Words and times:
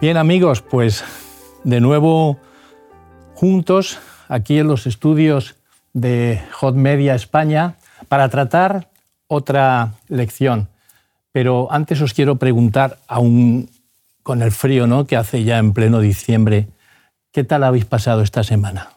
Bien 0.00 0.16
amigos, 0.16 0.62
pues 0.62 1.04
de 1.62 1.78
nuevo 1.78 2.38
juntos 3.34 3.98
aquí 4.28 4.58
en 4.58 4.66
los 4.66 4.86
estudios 4.86 5.56
de 5.92 6.40
Hot 6.52 6.74
Media 6.74 7.14
España 7.14 7.74
para 8.08 8.30
tratar 8.30 8.88
otra 9.26 9.92
lección. 10.08 10.70
Pero 11.32 11.70
antes 11.70 12.00
os 12.00 12.14
quiero 12.14 12.36
preguntar, 12.36 12.96
aún 13.08 13.68
con 14.22 14.40
el 14.40 14.52
frío 14.52 14.86
¿no? 14.86 15.06
que 15.06 15.18
hace 15.18 15.44
ya 15.44 15.58
en 15.58 15.74
pleno 15.74 16.00
diciembre, 16.00 16.68
¿qué 17.30 17.44
tal 17.44 17.62
habéis 17.62 17.84
pasado 17.84 18.22
esta 18.22 18.42
semana? 18.42 18.88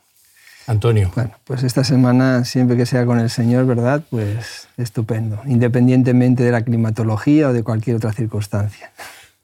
Antonio. 0.67 1.11
Bueno, 1.15 1.31
pues 1.43 1.63
esta 1.63 1.83
semana, 1.83 2.45
siempre 2.45 2.77
que 2.77 2.85
sea 2.85 3.05
con 3.05 3.19
el 3.19 3.29
Señor, 3.29 3.65
¿verdad? 3.65 4.01
Pues 4.09 4.69
estupendo, 4.77 5.41
independientemente 5.47 6.43
de 6.43 6.51
la 6.51 6.61
climatología 6.61 7.49
o 7.49 7.53
de 7.53 7.61
cualquier 7.61 7.97
otra 7.97 8.13
circunstancia. 8.13 8.91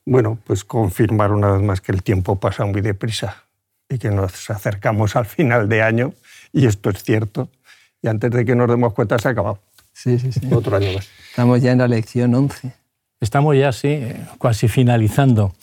Bueno, 0.09 0.39
pues 0.43 0.63
confirmar 0.63 1.31
una 1.31 1.51
vez 1.51 1.61
más 1.61 1.81
que 1.81 1.91
el 1.91 2.01
tiempo 2.01 2.39
pasa 2.39 2.65
muy 2.65 2.81
deprisa 2.81 3.43
y 3.87 3.99
que 3.99 4.09
nos 4.09 4.49
acercamos 4.49 5.15
al 5.15 5.27
final 5.27 5.69
de 5.69 5.83
año, 5.83 6.13
y 6.51 6.65
esto 6.65 6.89
es 6.89 7.03
cierto, 7.03 7.49
y 8.01 8.07
antes 8.07 8.31
de 8.31 8.43
que 8.43 8.55
nos 8.55 8.67
demos 8.67 8.93
cuenta 8.93 9.19
se 9.19 9.27
ha 9.27 9.31
acabado. 9.31 9.59
Sí, 9.93 10.17
sí, 10.17 10.31
sí. 10.31 10.51
Otro 10.51 10.77
año 10.77 10.93
más. 10.93 11.07
Estamos 11.29 11.61
ya 11.61 11.73
en 11.73 11.77
la 11.77 11.87
lección 11.87 12.33
11. 12.33 12.73
Estamos 13.21 13.55
ya, 13.55 13.71
sí, 13.71 14.01
casi 14.41 14.67
finalizando. 14.67 15.53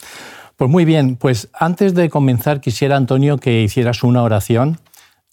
Pues 0.55 0.71
muy 0.71 0.85
bien, 0.85 1.17
pues 1.17 1.49
antes 1.53 1.95
de 1.95 2.09
comenzar 2.09 2.61
quisiera, 2.61 2.97
Antonio, 2.97 3.39
que 3.39 3.63
hicieras 3.63 4.05
una 4.05 4.23
oración 4.23 4.79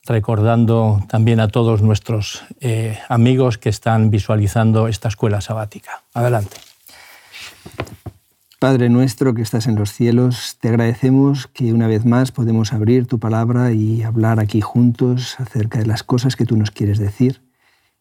recordando 0.06 1.06
también 1.08 1.39
a 1.39 1.50
todos 1.50 1.84
nuestros 1.84 2.45
eh, 2.61 2.97
amigos 3.09 3.59
que 3.59 3.69
están 3.69 4.09
visualizando 4.09 4.88
esta 4.88 5.08
escuela 5.08 5.39
sabática. 5.39 6.02
Adelante. 6.16 6.58
Padre 8.64 8.88
nuestro 8.88 9.33
que 9.33 9.42
estás 9.42 9.67
en 9.67 9.75
los 9.75 9.92
cielos, 9.92 10.56
te 10.61 10.69
agradecemos 10.69 11.47
que 11.47 11.73
una 11.73 11.86
vez 11.88 12.06
más 12.06 12.31
podemos 12.31 12.72
abrir 12.72 13.08
tu 13.08 13.19
palabra 13.19 13.73
y 13.73 14.03
hablar 14.03 14.39
aquí 14.39 14.61
juntos 14.61 15.38
acerca 15.38 15.80
de 15.80 15.86
las 15.86 16.02
cosas 16.02 16.38
que 16.38 16.45
tú 16.45 16.56
nos 16.56 16.72
quieres 16.72 16.97
decir. 16.97 17.41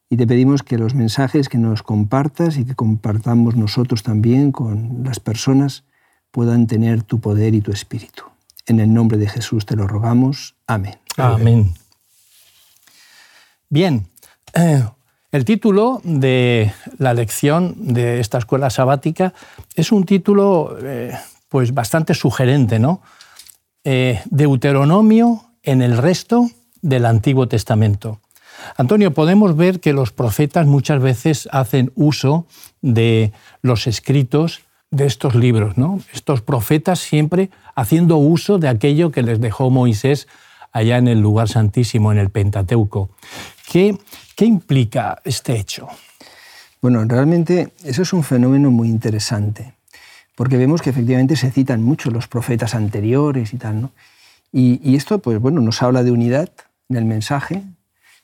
Y 0.08 0.16
te 0.16 0.24
pedimos 0.24 0.62
que 0.62 0.78
los 0.78 0.94
mensajes 0.94 1.48
que 1.48 1.58
nos 1.58 1.82
compartas 1.82 2.58
y 2.58 2.64
que 2.64 2.76
compartamos 2.76 3.56
nosotros 3.56 4.04
también 4.04 4.52
con 4.52 5.02
las 5.02 5.18
personas 5.18 5.82
puedan 6.30 6.68
tener 6.68 7.02
tu 7.02 7.18
poder 7.18 7.56
y 7.56 7.60
tu 7.60 7.72
espíritu. 7.72 8.22
En 8.64 8.78
el 8.78 8.94
nombre 8.94 9.18
de 9.18 9.28
Jesús 9.28 9.66
te 9.66 9.74
lo 9.74 9.88
rogamos. 9.88 10.54
Amén. 10.68 10.94
Amén. 11.16 11.74
Bien, 13.68 14.06
eh, 14.54 14.84
el 15.32 15.46
título 15.46 16.00
de 16.04 16.72
la 16.98 17.14
lección 17.14 17.74
de 17.78 18.20
esta 18.20 18.38
escuela 18.38 18.68
sabática 18.68 19.32
es 19.74 19.90
un 19.90 20.04
título 20.04 20.76
eh, 20.82 21.12
pues 21.48 21.72
bastante 21.74 22.14
sugerente, 22.14 22.78
¿no? 22.78 23.00
Eh, 23.82 24.20
Deuteronomio 24.26 25.44
en 25.62 25.82
el 25.82 25.96
resto 25.96 26.48
del 26.82 27.06
Antiguo 27.06 27.48
Testamento. 27.48 28.20
Antonio, 28.76 29.12
podemos 29.12 29.56
ver 29.56 29.80
que 29.80 29.94
los 29.94 30.12
profetas 30.12 30.66
muchas 30.66 31.00
veces 31.00 31.48
hacen 31.50 31.92
uso 31.94 32.46
de 32.82 33.32
los 33.62 33.86
escritos 33.86 34.60
de 34.90 35.06
estos 35.06 35.34
libros, 35.34 35.78
¿no? 35.78 36.00
Estos 36.12 36.42
profetas 36.42 36.98
siempre 37.00 37.50
haciendo 37.74 38.18
uso 38.18 38.58
de 38.58 38.68
aquello 38.68 39.10
que 39.10 39.22
les 39.22 39.40
dejó 39.40 39.70
Moisés 39.70 40.28
allá 40.72 40.98
en 40.98 41.08
el 41.08 41.20
lugar 41.20 41.48
santísimo, 41.48 42.12
en 42.12 42.18
el 42.18 42.30
Pentateuco. 42.30 43.10
¿Qué, 43.72 43.96
implica 44.44 45.22
este 45.24 45.56
hecho? 45.56 45.88
Bueno, 46.82 47.02
realmente 47.06 47.72
eso 47.84 48.02
es 48.02 48.12
un 48.12 48.22
fenómeno 48.22 48.70
muy 48.70 48.86
interesante, 48.86 49.72
porque 50.34 50.58
vemos 50.58 50.82
que 50.82 50.90
efectivamente 50.90 51.36
se 51.36 51.50
citan 51.50 51.82
mucho 51.82 52.10
los 52.10 52.28
profetas 52.28 52.74
anteriores 52.74 53.54
y 53.54 53.56
tal, 53.56 53.80
¿no? 53.80 53.92
Y, 54.52 54.78
y 54.84 54.94
esto, 54.96 55.20
pues 55.20 55.38
bueno, 55.38 55.62
nos 55.62 55.82
habla 55.82 56.02
de 56.02 56.10
unidad 56.10 56.50
en 56.90 56.96
el 56.96 57.06
mensaje, 57.06 57.62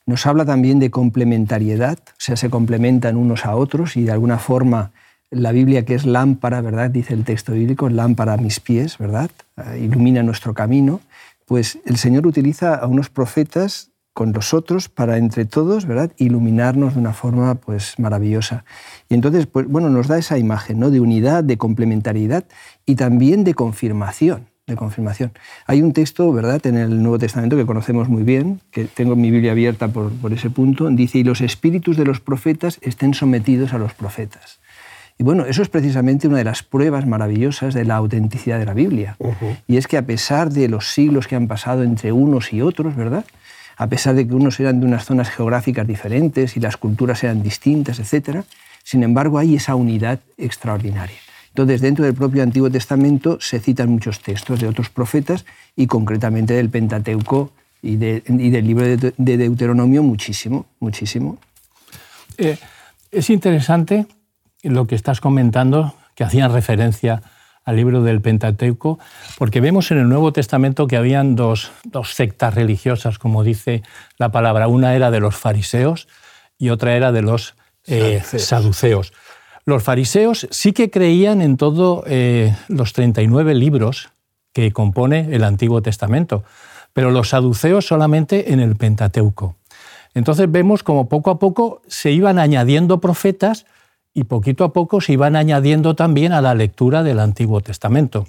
nos 0.04 0.26
habla 0.26 0.44
también 0.44 0.81
de 0.81 0.91
complementariedad, 0.91 1.98
o 2.06 2.20
sea, 2.20 2.37
se 2.37 2.50
complementan 2.50 3.16
unos 3.16 3.47
a 3.47 3.56
otros 3.56 3.97
y 3.97 4.03
de 4.03 4.12
alguna 4.12 4.38
forma 4.38 4.91
la 5.31 5.53
Biblia, 5.53 5.87
que 5.87 5.94
es 5.94 6.04
lámpara, 6.04 6.60
¿verdad? 6.60 6.91
Dice 6.91 7.14
el 7.14 7.25
texto 7.25 7.53
bíblico, 7.53 7.88
lámpara 7.88 8.34
a 8.34 8.37
mis 8.37 8.60
pies, 8.60 8.98
¿verdad? 8.98 9.31
Eh, 9.56 9.81
ilumina 9.84 10.22
nuestro 10.22 10.53
camino 10.53 11.00
pues 11.48 11.78
el 11.87 11.97
Señor 11.97 12.26
utiliza 12.26 12.75
a 12.75 12.87
unos 12.87 13.08
profetas 13.08 13.91
con 14.19 14.33
los 14.33 14.53
otros 14.53 14.89
para 14.89 15.17
entre 15.17 15.45
todos, 15.45 15.87
¿verdad? 15.87 16.11
Iluminarnos 16.17 16.95
de 16.95 16.99
una 16.99 17.12
forma 17.12 17.55
pues 17.55 18.01
maravillosa. 18.01 18.65
Y 19.09 19.15
entonces, 19.15 19.47
pues 19.47 19.69
bueno, 19.69 19.91
nos 19.91 20.09
da 20.09 20.19
esa 20.19 20.39
imagen, 20.39 20.81
¿no? 20.81 20.91
De 20.91 20.99
unidad, 20.99 21.45
de 21.45 21.56
complementariedad 21.56 22.43
y 22.84 22.97
también 22.97 23.45
de 23.45 23.55
confirmación, 23.55 24.49
de 24.67 24.75
confirmación. 24.75 25.31
Hay 25.69 25.83
un 25.83 25.93
texto, 25.93 26.33
¿verdad? 26.33 26.67
En 26.67 26.77
el 26.77 27.01
Nuevo 27.01 27.21
Testamento 27.21 27.56
que 27.56 27.65
conocemos 27.65 28.09
muy 28.09 28.25
bien, 28.25 28.61
que 28.73 28.87
tengo 28.87 29.15
mi 29.15 29.31
Biblia 29.31 29.53
abierta 29.53 29.87
por, 29.87 30.11
por 30.11 30.33
ese 30.33 30.50
punto, 30.50 30.91
dice, 30.91 31.19
y 31.19 31.23
los 31.23 31.41
espíritus 31.41 31.97
de 31.97 32.05
los 32.05 32.19
profetas 32.19 32.81
estén 32.83 33.15
sometidos 33.15 33.73
a 33.73 33.79
los 33.79 33.95
profetas. 33.95 34.59
Y 35.17 35.23
bueno, 35.23 35.45
eso 35.47 35.62
es 35.62 35.69
precisamente 35.69 36.27
una 36.27 36.39
de 36.39 36.45
las 36.45 36.65
pruebas 36.65 37.06
maravillosas 37.06 37.73
de 37.73 37.85
la 37.85 37.95
autenticidad 37.95 38.59
de 38.59 38.67
la 38.67 38.75
Biblia. 38.75 39.17
Y 39.69 39.77
es 39.77 39.87
que 39.87 39.97
a 39.97 40.03
pesar 40.03 40.50
de 40.50 40.69
los 40.69 40.93
siglos 40.93 41.29
que 41.29 41.37
han 41.37 41.47
pasado 41.47 41.85
entre 41.85 42.11
unos 42.11 42.53
y 42.53 42.62
otros, 42.62 42.97
¿verdad? 42.97 43.25
A 43.78 43.87
pesar 43.87 44.16
de 44.16 44.27
que 44.27 44.34
unos 44.34 44.59
eran 44.59 44.81
de 44.81 44.87
unas 44.87 45.05
zonas 45.05 45.31
geográficas 45.31 45.87
diferentes 45.87 46.56
y 46.56 46.61
las 46.61 46.77
culturas 46.77 47.22
eran 47.22 47.43
distintas, 47.43 48.00
etc., 48.00 48.44
sin 48.83 49.05
embargo 49.05 49.39
hay 49.39 49.55
esa 49.55 49.77
unidad 49.77 50.19
extraordinaria. 50.37 51.16
Entonces, 51.50 51.81
dentro 51.81 52.05
del 52.05 52.15
propio 52.15 52.43
Antiguo 52.43 52.71
Testamento 52.71 53.38
se 53.41 53.61
citan 53.61 53.88
muchos 53.88 54.21
textos 54.21 54.61
de 54.61 54.67
otros 54.67 54.91
profetas 54.91 55.44
y 55.77 55.87
concretamente 55.87 56.55
del 56.55 56.71
Pentateuco 56.71 57.53
y, 57.81 57.97
del 57.97 58.67
libro 58.67 58.84
de, 58.84 59.37
Deuteronomio 59.37 60.03
muchísimo, 60.03 60.67
muchísimo. 60.81 61.38
Eh, 62.37 62.59
es 63.12 63.31
interesante 63.31 64.06
lo 64.62 64.87
que 64.87 64.97
estás 64.97 65.21
comentando, 65.21 65.94
que 66.15 66.25
hacían 66.25 66.53
referencia 66.53 67.22
al 67.69 67.77
libro 67.77 68.03
del 68.03 68.23
Pentateuco, 68.23 68.99
porque 69.37 69.61
vemos 69.61 69.91
en 69.91 69.99
el 69.99 70.09
Nuevo 70.09 70.33
Testamento 70.33 70.87
que 70.87 70.97
habían 70.97 71.37
dos, 71.37 71.71
sectas 72.05 72.55
religiosas, 72.55 73.19
como 73.19 73.45
dice 73.45 73.83
la 74.17 74.33
palabra. 74.33 74.69
Una 74.69 74.95
era 74.95 75.11
de 75.11 75.21
los 75.21 75.37
fariseos 75.37 76.09
y 76.56 76.71
otra 76.71 76.97
era 76.97 77.12
de 77.12 77.21
los 77.21 77.56
eh, 77.87 78.23
saduceos. 78.25 79.12
Los 79.67 79.83
fariseos 79.83 80.49
sí 80.51 80.73
que 80.73 80.91
creían 80.91 81.43
en 81.43 81.59
todos 81.59 82.05
eh, 82.06 82.56
los 82.69 82.95
39 82.95 83.55
libros 83.55 84.12
que 84.55 84.73
compone 84.73 85.29
el 85.31 85.45
Antiguo 85.45 85.83
Testamento, 85.83 86.45
pero 86.95 87.11
los 87.11 87.29
saduceos 87.29 87.87
solamente 87.87 88.50
en 88.50 88.61
el 88.61 88.77
Pentateuco. 88.77 89.56
Entonces 90.15 90.50
vemos 90.50 90.83
como 90.83 91.11
poco 91.11 91.31
a 91.31 91.38
poco 91.38 91.82
se 91.87 92.12
iban 92.12 92.38
añadiendo 92.38 92.99
profetas 92.99 93.67
y 94.19 94.25
poquito 94.25 94.65
a 94.65 94.73
poco 94.73 95.00
se 95.00 95.12
iban 95.12 95.37
añadiendo 95.37 95.94
también 95.94 96.32
a 96.32 96.41
la 96.41 96.56
lectura 96.56 97.05
del 97.05 97.20
Antiguo 97.20 97.61
Testamento. 97.61 98.26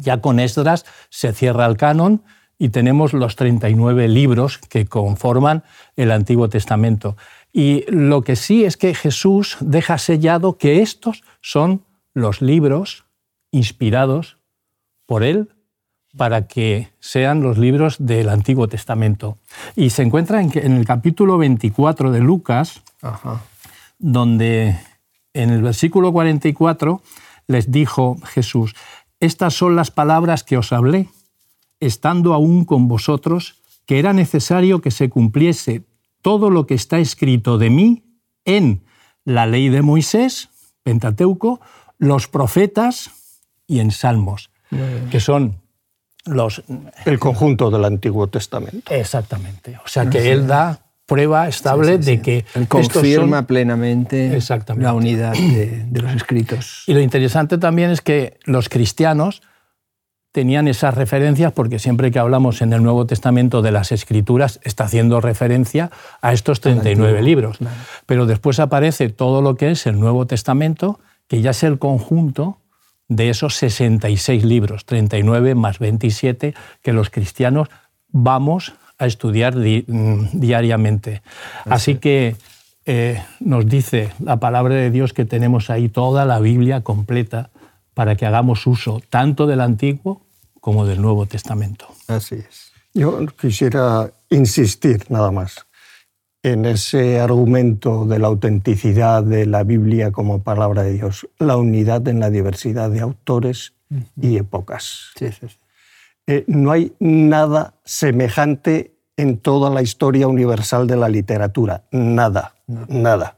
Ya 0.00 0.22
con 0.22 0.40
Esdras 0.40 0.86
se 1.10 1.34
cierra 1.34 1.66
el 1.66 1.76
canon 1.76 2.22
y 2.58 2.70
tenemos 2.70 3.12
los 3.12 3.36
39 3.36 4.08
libros 4.08 4.56
que 4.56 4.86
conforman 4.86 5.64
el 5.96 6.12
Antiguo 6.12 6.48
Testamento. 6.48 7.18
Y 7.52 7.84
lo 7.88 8.22
que 8.22 8.36
sí 8.36 8.64
es 8.64 8.78
que 8.78 8.94
Jesús 8.94 9.58
deja 9.60 9.98
sellado 9.98 10.56
que 10.56 10.80
estos 10.80 11.24
son 11.42 11.84
los 12.14 12.40
libros 12.40 13.04
inspirados 13.50 14.38
por 15.04 15.24
Él 15.24 15.50
para 16.16 16.46
que 16.46 16.88
sean 17.00 17.42
los 17.42 17.58
libros 17.58 17.96
del 17.98 18.30
Antiguo 18.30 18.66
Testamento. 18.66 19.36
Y 19.76 19.90
se 19.90 20.04
encuentra 20.04 20.40
en, 20.40 20.56
el 20.56 20.86
capítulo 20.86 21.36
24 21.36 22.12
de 22.12 22.20
Lucas, 22.20 22.82
donde 23.98 24.78
en 25.34 25.50
el 25.50 25.62
versículo 25.62 26.12
44 26.12 27.02
les 27.46 27.70
dijo 27.70 28.16
Jesús, 28.24 28.74
estas 29.20 29.54
son 29.54 29.76
las 29.76 29.90
palabras 29.90 30.44
que 30.44 30.56
os 30.56 30.72
hablé, 30.72 31.08
estando 31.80 32.34
aún 32.34 32.64
con 32.64 32.88
vosotros, 32.88 33.60
que 33.86 33.98
era 33.98 34.12
necesario 34.12 34.80
que 34.80 34.90
se 34.90 35.08
cumpliese 35.08 35.82
todo 36.22 36.50
lo 36.50 36.66
que 36.66 36.74
está 36.74 36.98
escrito 36.98 37.58
de 37.58 37.70
mí 37.70 38.04
en 38.44 38.82
la 39.24 39.46
ley 39.46 39.68
de 39.68 39.82
Moisés, 39.82 40.50
Pentateuco, 40.82 41.60
los 41.98 42.28
profetas 42.28 43.10
y 43.66 43.80
en 43.80 43.90
Salmos, 43.90 44.50
que 45.10 45.20
son 45.20 45.60
los... 46.24 46.62
El 47.04 47.18
conjunto 47.18 47.70
del 47.70 47.84
Antiguo 47.84 48.28
Testamento. 48.28 48.92
Exactamente. 48.92 49.78
O 49.84 49.88
sea 49.88 50.08
que 50.08 50.32
él 50.32 50.46
da 50.46 50.81
prueba 51.12 51.46
estable 51.46 51.98
de 51.98 52.22
que... 52.22 52.44
confirma 52.68 53.46
plenamente 53.46 54.38
la 54.76 54.94
unidad 54.94 55.34
de, 55.34 56.00
los 56.00 56.14
escritos. 56.14 56.84
Y 56.86 56.94
lo 56.94 57.00
interesante 57.00 57.58
también 57.58 57.90
es 57.90 58.00
que 58.00 58.38
los 58.44 58.68
cristianos 58.70 59.42
tenían 60.32 60.66
esas 60.68 60.94
referencias 60.94 61.52
porque 61.52 61.78
siempre 61.78 62.10
que 62.10 62.18
hablamos 62.18 62.62
en 62.62 62.72
el 62.72 62.82
Nuevo 62.82 63.06
Testamento 63.06 63.60
de 63.60 63.70
las 63.72 63.92
escrituras 63.92 64.58
está 64.62 64.84
haciendo 64.84 65.20
referencia 65.20 65.90
a 66.22 66.32
estos 66.32 66.62
39 66.62 67.20
libros. 67.20 67.58
Pero 68.06 68.24
después 68.24 68.58
aparece 68.58 69.10
todo 69.10 69.42
lo 69.42 69.56
que 69.56 69.70
es 69.70 69.86
el 69.86 70.00
Nuevo 70.00 70.26
Testamento, 70.26 70.98
que 71.28 71.42
ya 71.42 71.50
es 71.50 71.62
el 71.62 71.78
conjunto 71.78 72.58
de 73.08 73.28
esos 73.28 73.56
66 73.56 74.44
libros, 74.44 74.86
39 74.86 75.54
más 75.54 75.78
27, 75.78 76.54
que 76.80 76.92
los 76.94 77.10
cristianos 77.10 77.68
vamos 78.08 78.72
a 79.02 79.06
estudiar 79.06 79.56
mm, 79.56 80.30
diariamente. 80.32 81.22
Así 81.64 81.96
que 81.96 82.36
eh, 82.86 83.22
nos 83.40 83.66
dice 83.66 84.12
la 84.20 84.38
palabra 84.38 84.76
de 84.76 84.90
Dios 84.90 85.12
que 85.12 85.24
tenemos 85.24 85.70
ahí 85.70 85.88
toda 85.88 86.24
la 86.24 86.38
Biblia 86.38 86.82
completa 86.82 87.50
para 87.94 88.16
que 88.16 88.26
hagamos 88.26 88.66
uso 88.66 89.02
tanto 89.10 89.46
del 89.46 89.60
Antiguo 89.60 90.22
como 90.60 90.86
del 90.86 91.02
Nuevo 91.02 91.26
Testamento. 91.26 91.88
Así 92.06 92.36
es. 92.36 92.72
Yo 92.94 93.26
quisiera 93.40 94.12
insistir 94.30 95.04
nada 95.10 95.30
más 95.30 95.66
en 96.44 96.64
ese 96.64 97.20
argumento 97.20 98.04
de 98.04 98.18
la 98.18 98.28
autenticidad 98.28 99.22
de 99.22 99.46
la 99.46 99.64
Biblia 99.64 100.10
como 100.10 100.42
palabra 100.42 100.82
de 100.82 100.92
Dios, 100.92 101.28
la 101.38 101.56
unidad 101.56 102.06
en 102.08 102.20
la 102.20 102.30
diversidad 102.30 102.90
de 102.90 103.00
autores 103.00 103.74
y 104.20 104.36
épocas. 104.36 105.10
Eh, 106.26 106.44
no 106.46 106.70
hay 106.70 106.92
nada 107.00 107.74
semejante 107.84 108.91
en 109.16 109.38
toda 109.38 109.70
la 109.70 109.82
historia 109.82 110.26
universal 110.26 110.86
de 110.86 110.96
la 110.96 111.08
literatura, 111.08 111.84
nada, 111.90 112.54
nada. 112.66 113.36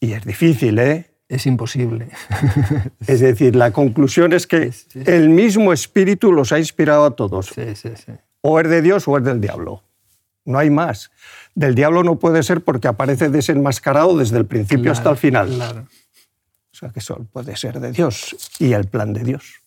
Y 0.00 0.12
es 0.12 0.24
difícil, 0.24 0.78
¿eh? 0.78 1.10
Es 1.28 1.46
imposible. 1.46 2.08
es 3.06 3.20
decir, 3.20 3.56
la 3.56 3.70
conclusión 3.70 4.32
es 4.32 4.46
que 4.46 4.72
el 4.94 5.30
mismo 5.30 5.72
espíritu 5.72 6.32
los 6.32 6.52
ha 6.52 6.58
inspirado 6.58 7.06
a 7.06 7.16
todos. 7.16 7.52
O 8.42 8.60
es 8.60 8.68
de 8.68 8.82
Dios 8.82 9.08
o 9.08 9.16
es 9.16 9.24
del 9.24 9.40
diablo. 9.40 9.82
No 10.44 10.58
hay 10.58 10.68
más. 10.68 11.10
Del 11.54 11.74
diablo 11.74 12.02
no 12.02 12.18
puede 12.18 12.42
ser 12.42 12.60
porque 12.60 12.88
aparece 12.88 13.30
desenmascarado 13.30 14.16
desde 14.18 14.36
el 14.36 14.44
principio 14.44 14.92
hasta 14.92 15.10
el 15.10 15.16
final. 15.16 15.86
O 16.72 16.76
sea 16.76 16.90
que 16.90 17.00
solo 17.00 17.24
puede 17.24 17.56
ser 17.56 17.80
de 17.80 17.92
Dios 17.92 18.36
y 18.58 18.72
el 18.72 18.86
plan 18.86 19.12
de 19.14 19.24
Dios. 19.24 19.62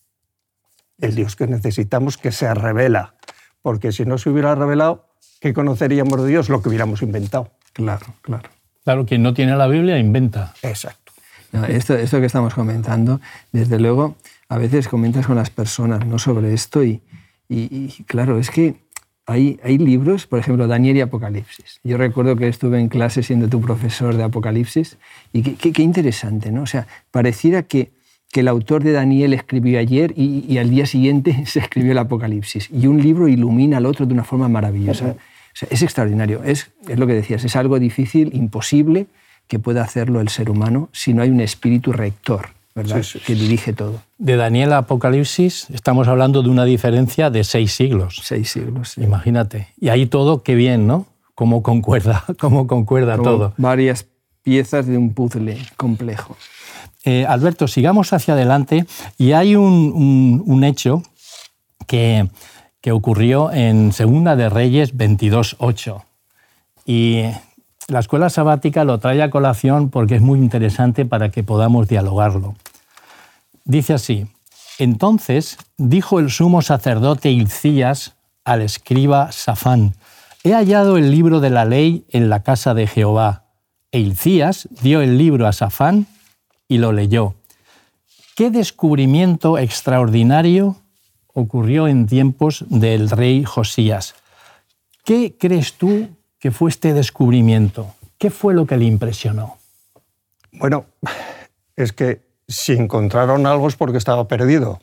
El 0.99 1.15
Dios 1.15 1.35
que 1.35 1.47
necesitamos 1.47 2.17
que 2.17 2.31
se 2.31 2.53
revela. 2.53 3.15
Porque 3.61 3.91
si 3.91 4.05
no 4.05 4.17
se 4.17 4.29
hubiera 4.29 4.55
revelado, 4.55 5.07
¿qué 5.39 5.53
conoceríamos 5.53 6.23
de 6.23 6.29
Dios? 6.29 6.49
Lo 6.49 6.61
que 6.61 6.69
hubiéramos 6.69 7.01
inventado. 7.01 7.51
Claro, 7.73 8.05
claro. 8.21 8.49
Claro, 8.83 9.05
quien 9.05 9.21
no 9.21 9.33
tiene 9.33 9.55
la 9.55 9.67
Biblia 9.67 9.97
inventa. 9.97 10.53
Exacto. 10.61 11.11
esto, 11.67 11.95
esto 11.95 12.19
que 12.19 12.25
estamos 12.25 12.53
comentando, 12.53 13.19
desde 13.51 13.79
luego, 13.79 14.15
a 14.49 14.57
veces 14.57 14.87
comentas 14.87 15.27
con 15.27 15.35
las 15.35 15.49
personas 15.49 16.05
¿no? 16.05 16.19
sobre 16.19 16.53
esto 16.53 16.83
y, 16.83 17.01
y 17.49 17.89
claro, 18.05 18.37
es 18.39 18.49
que 18.49 18.87
hay, 19.27 19.77
libros, 19.77 20.25
por 20.25 20.39
ejemplo, 20.39 20.67
Daniel 20.67 20.95
y 20.95 21.01
Apocalipsis. 21.01 21.81
Yo 21.83 21.97
recuerdo 21.97 22.37
que 22.37 22.47
estuve 22.47 22.79
en 22.79 22.87
clase 22.87 23.23
siendo 23.23 23.49
tu 23.49 23.59
profesor 23.59 24.15
de 24.15 24.23
Apocalipsis 24.23 24.97
y 25.33 25.41
qué, 25.41 25.81
interesante, 25.81 26.49
¿no? 26.49 26.61
O 26.61 26.65
sea, 26.65 26.87
pareciera 27.11 27.63
que, 27.63 27.91
que, 28.37 28.41
el 28.41 28.47
autor 28.47 28.83
de 28.83 28.91
Daniel 28.91 29.33
escribió 29.33 29.79
ayer 29.79 30.13
y, 30.15 30.57
al 30.57 30.69
día 30.69 30.85
siguiente 30.85 31.45
se 31.47 31.59
escribió 31.59 31.91
el 31.91 31.97
Apocalipsis. 31.97 32.69
Y 32.71 32.87
un 32.87 33.01
libro 33.01 33.27
ilumina 33.27 33.77
al 33.77 33.85
otro 33.85 34.05
de 34.05 34.13
una 34.13 34.23
forma 34.23 34.47
maravillosa. 34.47 35.15
es 35.69 35.81
extraordinario. 35.81 36.43
Es, 36.43 36.71
es 36.87 36.99
lo 36.99 37.07
que 37.07 37.13
decías, 37.13 37.43
es 37.43 37.55
algo 37.55 37.79
difícil, 37.79 38.31
imposible 38.33 39.07
que 39.47 39.59
pueda 39.59 39.81
hacerlo 39.81 40.21
el 40.21 40.29
ser 40.29 40.49
humano 40.49 40.89
si 40.91 41.13
no 41.13 41.21
hay 41.21 41.29
un 41.29 41.41
espíritu 41.41 41.93
rector 41.93 42.49
que 43.25 43.33
dirige 43.33 43.73
todo. 43.73 44.01
De 44.17 44.35
Daniel 44.35 44.73
a 44.73 44.79
Apocalipsis 44.79 45.67
estamos 45.71 46.07
hablando 46.07 46.43
de 46.43 46.49
una 46.49 46.65
diferencia 46.65 47.29
de 47.29 47.43
seis 47.43 47.71
siglos. 47.71 48.21
Seis 48.23 48.51
siglos. 48.51 48.97
Imagínate. 48.97 49.69
Y 49.79 49.89
ahí 49.89 50.05
todo, 50.05 50.43
qué 50.43 50.53
bien, 50.53 50.85
¿no? 50.85 51.07
Cómo 51.33 51.63
concuerda, 51.63 52.23
cómo 52.39 52.67
concuerda 52.67 53.17
todo. 53.17 53.53
Varias 53.57 54.07
piezas 54.43 54.85
de 54.85 54.97
un 54.97 55.13
puzzle 55.13 55.57
complejo. 55.75 56.37
Eh, 57.07 57.25
Alberto, 57.25 57.69
sigamos 57.69 58.11
hacia 58.11 58.33
adelante 58.33 58.85
y 59.17 59.31
hay 59.31 59.55
un, 59.55 60.61
hecho 60.65 61.03
que, 61.87 62.27
ocurrió 62.91 63.49
en 63.53 63.93
Segunda 63.93 64.35
de 64.35 64.49
Reyes 64.49 64.93
22.8. 64.93 66.03
Y 66.85 67.23
la 67.87 67.99
escuela 67.99 68.29
sabática 68.29 68.83
lo 68.83 68.97
trae 68.97 69.23
a 69.23 69.29
colación 69.29 69.89
porque 69.89 70.15
es 70.15 70.21
muy 70.21 70.39
interesante 70.39 71.05
para 71.05 71.29
que 71.31 71.43
podamos 71.43 71.87
dialogarlo. 71.87 72.55
Dice 73.63 73.93
así, 73.93 74.27
entonces 74.77 75.57
dijo 75.77 76.19
el 76.19 76.29
sumo 76.29 76.61
sacerdote 76.61 77.31
Hilcías 77.31 78.15
al 78.43 78.61
escriba 78.61 79.31
Safán, 79.31 79.95
he 80.43 80.51
hallado 80.51 80.97
el 80.97 81.11
libro 81.11 81.39
de 81.39 81.51
la 81.51 81.63
ley 81.63 82.05
en 82.09 82.29
la 82.29 82.43
casa 82.43 82.73
de 82.73 82.85
Jehová. 82.85 83.45
E 83.93 83.99
Hilcías 83.99 84.67
dio 84.81 84.99
el 84.99 85.17
libro 85.17 85.47
a 85.47 85.53
Safán 85.53 86.05
y 86.67 86.77
lo 86.77 86.91
leyó. 86.91 87.35
¿Qué 88.35 88.51
descubrimiento 88.51 89.57
extraordinario 89.57 90.75
ocurrió 91.33 91.87
en 91.87 92.05
tiempos 92.05 92.65
del 92.69 93.09
rey 93.09 93.43
Josías? 93.43 94.15
¿Qué 95.03 95.35
crees 95.39 95.73
tú 95.73 96.09
que 96.39 96.51
fue 96.51 96.69
este 96.69 96.93
descubrimiento? 96.93 97.93
¿Qué 98.17 98.29
fue 98.29 98.53
lo 98.53 98.65
que 98.65 98.77
le 98.77 98.85
impresionó? 98.85 99.57
Bueno, 100.51 100.85
es 101.75 101.93
que 101.93 102.21
si 102.47 102.73
encontraron 102.73 103.45
algo 103.45 103.67
es 103.67 103.75
porque 103.75 103.97
estaba 103.97 104.27
perdido. 104.27 104.81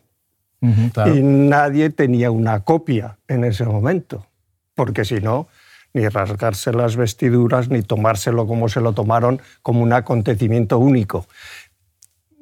Y 0.61 1.21
nadie 1.21 1.91
tenía 1.91 2.31
una 2.31 2.61
copia 2.61 3.19
en 3.29 3.45
ese 3.45 3.67
momento, 3.67 4.25
porque 4.75 5.05
si 5.05 5.17
no, 5.17 5.47
ni 5.93 6.09
rasgarse 6.09 6.73
las 6.73 6.97
vestiduras, 6.97 7.69
ni 7.69 7.83
tomárselo 7.83 8.47
como 8.47 8.71
se 8.71 8.81
lo 8.81 8.93
tomaron, 8.95 9.43
como 9.63 9.83
un 9.83 9.93
acontecimiento 9.93 10.79
único. 10.79 11.27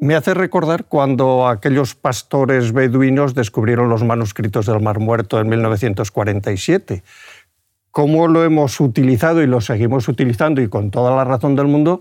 Me 0.03 0.17
hace 0.17 0.35
recordar 0.35 0.87
cuando 0.87 1.47
aquellos 1.47 1.95
pastores 1.95 2.73
beduinos 2.73 3.37
descubrieron 3.37 3.89
los 3.89 4.03
manuscritos 4.03 4.67
del 4.67 4.81
Mar 4.81 4.99
Muerto 4.99 5.39
en 5.39 5.49
1947 5.49 7.05
cómo 7.93 8.27
lo 8.27 8.43
hemos 8.43 8.81
utilizado 8.81 9.43
y 9.43 9.47
lo 9.47 9.61
seguimos 9.61 10.09
utilizando 10.09 10.61
y 10.61 10.67
con 10.67 10.91
toda 10.91 11.15
la 11.15 11.23
razón 11.23 11.55
del 11.55 11.69
mundo 11.69 12.01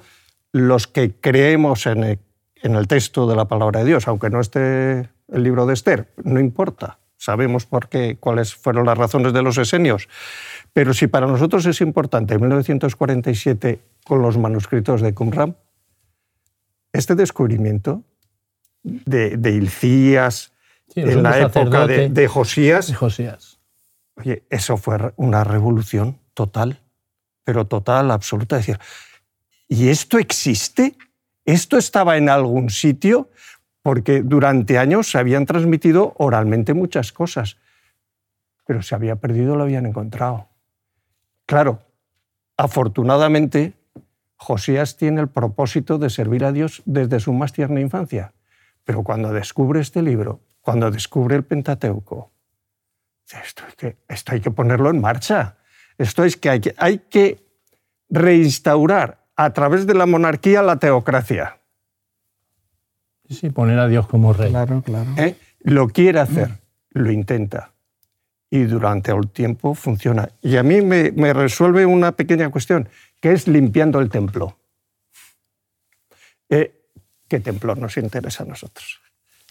los 0.52 0.88
que 0.88 1.12
creemos 1.12 1.86
en 1.86 2.18
el, 2.64 2.88
texto 2.88 3.28
de 3.28 3.36
la 3.36 3.46
palabra 3.46 3.82
de 3.82 3.86
Dios, 3.86 4.08
aunque 4.08 4.32
no 4.32 4.40
esté 4.40 5.12
el 5.32 5.44
libro 5.44 5.68
de 5.68 5.76
Esther, 5.76 6.08
no 6.24 6.40
importa, 6.40 6.98
sabemos 7.18 7.68
por 7.68 7.88
qué, 7.88 8.18
cuáles 8.20 8.56
fueron 8.56 8.88
las 8.88 8.98
razones 8.98 9.32
de 9.32 9.44
los 9.44 9.60
esenios. 9.60 10.10
Pero 10.74 10.96
si 10.96 11.06
para 11.06 11.28
nosotros 11.28 11.68
es 11.68 11.80
importante, 11.82 12.34
en 12.34 12.42
1947, 12.42 13.80
con 14.08 14.24
los 14.24 14.40
manuscritos 14.40 15.02
de 15.02 15.14
Qumran, 15.14 15.56
este 16.94 17.16
descubrimiento 17.16 18.04
de, 18.84 19.38
de 19.38 19.52
Ilcías, 19.52 20.54
en 20.96 21.24
la 21.24 21.40
época 21.40 21.88
de, 21.88 22.10
de 22.10 22.28
Josías, 22.28 22.88
de 22.88 22.96
Josías 22.96 23.62
Oye, 24.16 24.44
eso 24.50 24.78
fue 24.78 25.14
una 25.16 25.44
revolución 25.44 26.20
total, 26.34 26.80
pero 27.44 27.66
total, 27.66 28.12
absoluta. 28.12 28.58
decir, 28.58 28.80
¿y 29.68 29.90
esto 29.90 30.20
existe? 30.20 30.96
¿Esto 31.46 31.78
estaba 31.78 32.18
en 32.18 32.30
algún 32.30 32.70
sitio? 32.70 33.30
Porque 33.82 34.22
durante 34.22 34.78
años 34.78 35.10
se 35.10 35.18
habían 35.18 35.46
transmitido 35.46 36.14
oralmente 36.18 36.74
muchas 36.74 37.12
cosas, 37.12 37.58
pero 38.68 38.84
se 38.84 38.94
había 38.94 39.16
perdido, 39.16 39.56
lo 39.56 39.64
habían 39.64 39.88
encontrado. 39.88 40.50
Claro, 41.48 41.82
afortunadamente, 42.58 43.74
Josías 44.42 44.98
tiene 44.98 45.22
el 45.22 45.28
propósito 45.28 46.00
de 46.00 46.10
servir 46.10 46.44
a 46.46 46.52
Dios 46.52 46.82
desde 46.86 47.20
su 47.20 47.32
más 47.32 47.54
tierna 47.54 47.80
infancia, 47.80 48.34
pero 48.84 49.04
cuando 49.04 49.32
descubre 49.32 49.80
este 49.80 50.02
libro, 50.02 50.42
cuando 50.62 50.90
descubre 50.90 51.36
el 51.36 51.44
Pentateuco, 51.44 52.32
esto, 53.44 54.34
hay 54.34 54.42
que 54.42 54.50
ponerlo 54.50 54.90
en 54.90 55.00
marcha. 55.00 55.58
Esto 55.96 56.24
es 56.24 56.38
que 56.38 56.50
hay, 56.50 56.60
que 56.60 56.74
hay 56.78 56.98
que 56.98 57.46
reinstaurar 58.10 59.28
a 59.36 59.54
través 59.54 59.86
de 59.86 59.94
la 59.94 60.08
monarquía 60.08 60.64
la 60.64 60.78
teocracia. 60.78 61.60
Sí, 63.30 63.52
poner 63.52 63.78
a 63.78 63.88
Dios 63.88 64.08
como 64.08 64.34
rey. 64.34 64.50
Claro, 64.50 64.82
claro. 64.82 65.12
¿Eh? 65.18 65.36
Lo 65.60 65.88
quiere 65.88 66.20
hacer, 66.20 66.50
lo 66.90 67.12
intenta. 67.12 67.74
Y 68.50 68.64
durante 68.64 69.12
el 69.12 69.30
tiempo 69.30 69.76
funciona. 69.76 70.30
Y 70.42 70.58
a 70.58 70.64
mí 70.64 70.82
me, 70.82 71.12
me 71.12 71.32
resuelve 71.32 71.86
una 71.86 72.14
pequeña 72.14 72.50
cuestión, 72.50 72.90
que 73.22 73.32
es 73.32 73.48
limpiando 73.48 74.00
el 74.00 74.10
templo. 74.10 74.58
Eh, 76.50 76.76
¿Qué 77.30 77.40
templo 77.40 77.76
nos 77.76 77.96
interesa 77.96 78.44
a 78.44 78.48
nosotros? 78.48 79.00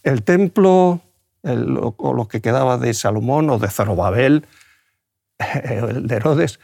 El 0.02 0.22
templo 0.22 1.00
o 1.42 2.14
lo 2.14 2.28
que 2.28 2.42
quedaba 2.42 2.76
de 2.76 2.92
Salomón 2.92 3.48
o 3.48 3.58
de 3.58 3.68
Zorobabel, 3.70 4.46
el 5.64 6.06
de 6.06 6.16
Herodes. 6.16 6.60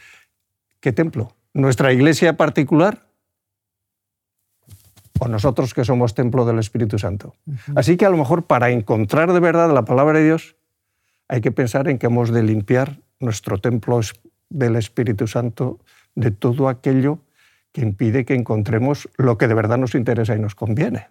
¿Qué 0.79 0.91
templo? 0.91 1.33
¿Nuestra 1.53 1.91
iglesia 1.91 2.37
particular? 2.37 3.07
¿O 5.19 5.27
nosotros 5.27 5.73
que 5.73 5.83
somos 5.83 6.13
templo 6.13 6.45
del 6.45 6.59
Espíritu 6.59 6.99
Santo? 6.99 7.33
Así 7.75 7.97
que 7.97 8.05
a 8.05 8.11
lo 8.11 8.17
mejor 8.17 8.45
para 8.45 8.69
encontrar 8.69 9.33
de 9.33 9.39
verdad 9.39 9.73
la 9.73 9.83
palabra 9.83 10.19
de 10.19 10.25
Dios 10.25 10.55
hay 11.27 11.41
que 11.41 11.51
pensar 11.51 11.87
en 11.87 11.97
que 11.97 12.05
hemos 12.05 12.29
de 12.29 12.43
limpiar 12.43 12.99
nuestro 13.19 13.57
templo 13.57 13.99
del 14.49 14.75
Espíritu 14.75 15.25
Santo 15.25 15.79
de 16.17 16.31
todo 16.31 16.67
aquello 16.67 17.19
que 17.71 17.81
impide 17.81 18.25
que 18.25 18.33
encontremos 18.33 19.07
lo 19.17 19.37
que 19.37 19.47
de 19.47 19.53
verdad 19.53 19.77
nos 19.77 19.93
interesa 19.93 20.35
y 20.35 20.39
nos 20.39 20.55
conviene. 20.55 21.07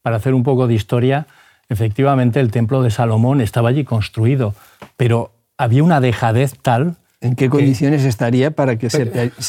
para 0.00 0.16
hacer 0.16 0.34
un 0.34 0.42
poco 0.42 0.66
de 0.66 0.74
historia, 0.74 1.28
efectivamente 1.68 2.40
el 2.40 2.50
templo 2.50 2.82
de 2.82 2.90
Salomón 2.90 3.40
estaba 3.40 3.68
allí 3.68 3.84
construido, 3.84 4.54
pero 4.96 5.30
había 5.56 5.84
una 5.84 6.00
dejadez 6.00 6.54
tal 6.60 6.96
¿En 7.20 7.36
qué 7.36 7.48
condiciones 7.48 8.04
estaría 8.04 8.50
para 8.50 8.78
que 8.78 8.90
se, 8.90 9.06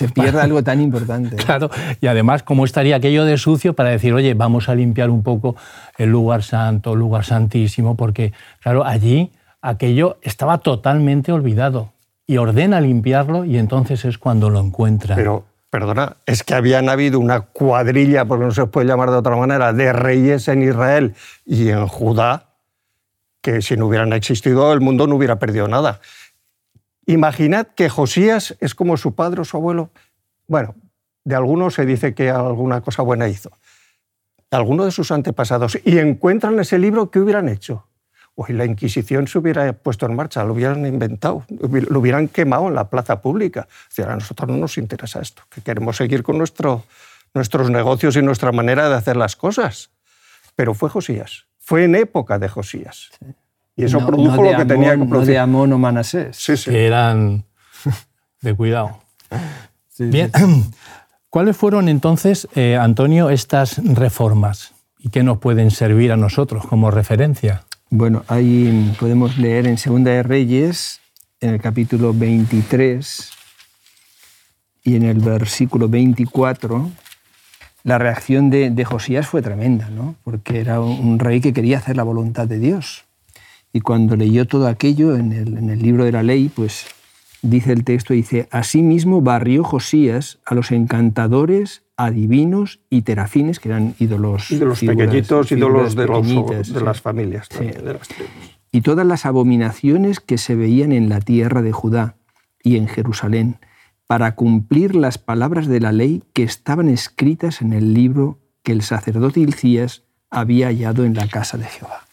pierda 0.10 0.44
algo 0.44 0.62
tan 0.62 0.80
importante? 0.80 1.36
Claro, 1.44 1.72
y 2.02 2.06
además, 2.06 2.44
¿cómo 2.44 2.66
estaría 2.66 2.98
aquello 2.98 3.26
de 3.26 3.36
sucio 3.40 3.74
para 3.74 3.90
decir, 3.90 4.14
oye, 4.14 4.36
vamos 4.36 4.70
a 4.70 4.76
limpiar 4.76 5.10
un 5.10 5.24
poco 5.24 5.56
el 5.98 6.12
lugar 6.12 6.44
santo, 6.44 6.94
el 6.94 7.00
lugar 7.00 7.26
santísimo? 7.26 7.98
Porque, 7.98 8.32
claro, 8.60 8.86
allí 8.86 9.32
aquello 9.60 10.20
estaba 10.22 10.60
totalmente 10.60 11.32
olvidado 11.32 11.94
y 12.34 12.38
ordena 12.40 12.82
limpiarlo 12.82 13.46
y 13.46 13.60
entonces 13.60 14.06
es 14.06 14.18
cuando 14.18 14.50
lo 14.50 14.60
encuentra. 14.60 15.16
Pero, 15.16 15.46
perdona, 15.70 16.18
es 16.25 16.42
que 16.42 16.56
habían 16.56 16.90
habido 16.90 17.20
una 17.20 17.42
cuadrilla, 17.42 18.25
porque 18.25 18.46
no 18.46 18.52
se 18.52 18.66
puede 18.66 18.88
llamar 18.88 19.12
de 19.12 19.18
otra 19.18 19.36
manera, 19.36 19.72
de 19.72 19.94
reyes 19.94 20.48
en 20.48 20.63
Israel 20.63 21.13
y 21.46 21.70
en 21.70 21.86
Judá, 21.86 22.48
que 23.42 23.62
si 23.62 23.78
no 23.78 23.86
hubieran 23.86 24.13
existido 24.13 24.74
el 24.74 24.82
mundo 24.82 25.06
no 25.06 25.16
hubiera 25.16 25.38
perdido 25.38 25.68
nada. 25.68 26.02
Imaginad 27.06 27.68
que 27.68 27.88
Josías 27.88 28.58
es 28.60 28.74
como 28.74 28.98
su 28.98 29.13
padre 29.13 29.42
o 29.42 29.46
su 29.46 29.58
abuelo. 29.58 29.92
Bueno, 30.48 30.74
de 31.24 31.36
algunos 31.36 31.75
se 31.75 31.86
dice 31.86 32.16
que 32.16 32.32
alguna 32.32 32.82
cosa 32.82 33.04
buena 33.04 33.28
hizo. 33.28 33.52
Alguno 34.50 34.86
de 34.86 34.92
sus 34.92 35.12
antepasados. 35.12 35.78
Y 35.86 36.00
encuentran 36.00 36.60
ese 36.60 36.80
libro, 36.80 37.12
¿qué 37.12 37.20
hubieran 37.20 37.48
hecho? 37.48 37.86
Hoy 38.36 38.54
la 38.54 38.66
Inquisición 38.66 39.28
se 39.28 39.38
hubiera 39.38 39.72
puesto 39.74 40.08
en 40.08 40.16
marcha, 40.16 40.44
lo 40.44 40.54
hubieran 40.54 40.86
inventado, 40.86 41.46
lo 41.50 42.00
hubieran 42.00 42.28
quemado 42.28 42.68
en 42.68 42.75
la 42.75 42.90
plaza 42.90 43.22
pública. 43.22 43.68
a 43.98 44.16
nosotros 44.16 44.50
no 44.50 44.58
nos 44.58 44.78
interesa 44.78 45.22
esto, 45.22 45.44
que 45.50 45.62
queremos 45.62 45.98
seguir 45.98 46.24
con 46.24 46.40
nuestro, 46.40 46.84
nuestros 47.34 47.70
negocios 47.70 48.16
y 48.16 48.24
nuestra 48.24 48.52
manera 48.52 48.90
de 48.90 48.96
hacer 48.96 49.18
las 49.18 49.36
cosas. 49.36 49.92
Pero 50.56 50.74
fue 50.74 50.90
Josías, 50.90 51.46
fue 51.60 51.84
en 51.84 51.96
época 51.96 52.40
de 52.40 52.50
Josías. 52.50 53.12
Y 53.75 53.86
eso 53.86 54.06
produjo 54.06 54.44
lo 54.44 54.58
que 54.58 54.66
tenía 54.66 54.92
que 54.92 55.06
producir. 55.06 55.12
No 55.12 55.25
de 55.25 55.40
Amón 55.40 55.74
o 55.74 55.78
Manasés. 55.78 56.36
Sí, 56.38 56.58
sí. 56.58 56.72
Que 56.72 56.88
eran 56.88 57.46
de 58.42 58.56
cuidado. 58.56 59.00
Bien. 60.00 60.32
¿Cuáles 61.30 61.58
fueron 61.58 61.90
entonces, 61.90 62.48
eh, 62.54 62.78
Antonio, 62.78 63.32
estas 63.32 63.82
reformas? 63.84 64.74
¿Y 65.00 65.10
qué 65.10 65.24
nos 65.24 65.40
pueden 65.40 65.72
servir 65.72 66.12
a 66.12 66.18
nosotros 66.18 66.66
como 66.68 66.92
referencia? 66.92 67.63
Bueno, 67.96 68.24
ahí 68.28 68.92
podemos 69.00 69.38
leer 69.38 69.68
en 69.68 69.78
Segunda 69.78 70.10
de 70.10 70.24
Reyes, 70.24 71.00
en 71.40 71.52
el 71.52 71.62
capítulo 71.62 72.12
23 72.12 73.30
y 74.84 74.96
en 74.96 75.04
el 75.04 75.20
versículo 75.20 75.88
24, 75.88 76.90
la 77.84 78.00
reacción 78.00 78.50
de, 78.50 78.84
Josías 78.84 79.28
fue 79.28 79.44
tremenda, 79.44 79.92
¿no? 79.92 80.16
porque 80.24 80.60
era 80.60 80.82
un 80.82 81.20
rey 81.20 81.40
que 81.40 81.54
quería 81.54 81.78
hacer 81.78 81.96
la 81.96 82.02
voluntad 82.02 82.48
de 82.48 82.58
Dios. 82.58 83.06
Y 83.72 83.82
cuando 83.82 84.16
leyó 84.16 84.48
todo 84.48 84.68
aquello 84.68 85.16
en 85.16 85.32
el, 85.32 85.80
libro 85.80 86.04
de 86.06 86.14
la 86.14 86.24
ley, 86.24 86.50
pues 86.50 86.88
dice 87.44 87.74
el 87.74 87.84
texto, 87.84 88.16
dice, 88.16 88.48
asimismo 88.50 89.22
barrió 89.22 89.64
Josías 89.64 90.40
a 90.48 90.56
los 90.56 90.72
encantadores, 90.72 91.83
adivinos 91.98 92.80
y 92.90 93.04
terafines, 93.04 93.60
que 93.60 93.70
eran 93.70 93.96
ídolos. 94.00 94.50
Ídolos 94.52 94.80
pequeñitos, 94.80 95.52
ídolos 95.52 95.96
de, 95.96 96.06
de 96.06 96.82
las 96.82 97.02
familias 97.02 97.50
Y 98.72 98.82
todas 98.82 99.06
las 99.06 99.26
abominaciones 99.26 100.20
que 100.20 100.38
se 100.38 100.56
veían 100.56 100.92
en 100.92 101.10
la 101.10 101.20
tierra 101.20 101.62
de 101.62 101.72
Judá 101.72 102.16
y 102.64 102.78
en 102.78 102.88
Jerusalén, 102.88 103.58
para 104.08 104.36
cumplir 104.36 104.96
las 104.96 105.18
palabras 105.18 105.68
de 105.68 105.80
la 105.80 105.92
ley 105.92 106.24
que 106.34 106.44
estaban 106.44 106.90
escritas 106.90 107.62
en 107.62 107.74
el 107.74 107.94
libro 107.94 108.40
que 108.64 108.72
el 108.72 108.82
sacerdote 108.82 109.40
Hilcías 109.40 110.04
había 110.30 110.68
hallado 110.68 111.06
en 111.06 111.14
la 111.14 111.28
casa 111.28 111.58
de 111.58 111.66
Jehová. 111.66 112.06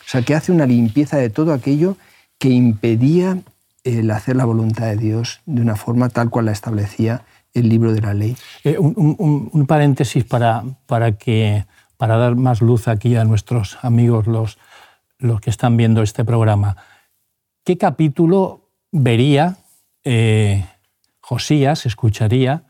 O 0.00 0.10
sea, 0.10 0.22
que 0.22 0.34
hace 0.34 0.52
una 0.52 0.66
limpieza 0.66 1.18
de 1.18 1.30
todo 1.30 1.52
aquello 1.52 1.96
que 2.38 2.48
impedía 2.48 3.38
el 3.84 4.10
hacer 4.10 4.36
la 4.36 4.44
voluntad 4.44 4.86
de 4.86 4.96
Dios 4.96 5.40
de 5.46 5.62
una 5.62 5.76
forma 5.76 6.08
tal 6.08 6.30
cual 6.30 6.46
la 6.46 6.52
establecía 6.52 7.24
el 7.58 7.68
libro 7.68 7.92
de 7.92 8.00
la 8.00 8.14
ley. 8.14 8.36
Eh, 8.64 8.78
un, 8.78 9.66
paréntesis 9.66 10.24
para, 10.24 10.64
para, 10.86 11.12
que, 11.12 11.66
para 11.96 12.16
dar 12.16 12.36
más 12.36 12.60
luz 12.60 12.88
aquí 12.88 13.16
a 13.16 13.24
nuestros 13.24 13.78
amigos, 13.82 14.26
los, 14.26 14.58
los 15.18 15.40
que 15.40 15.50
están 15.50 15.76
viendo 15.76 16.02
este 16.02 16.24
programa. 16.24 16.76
¿Qué 17.64 17.76
capítulo 17.76 18.70
vería 18.90 19.56
eh, 20.04 20.64
Josías, 21.20 21.86
escucharía, 21.86 22.64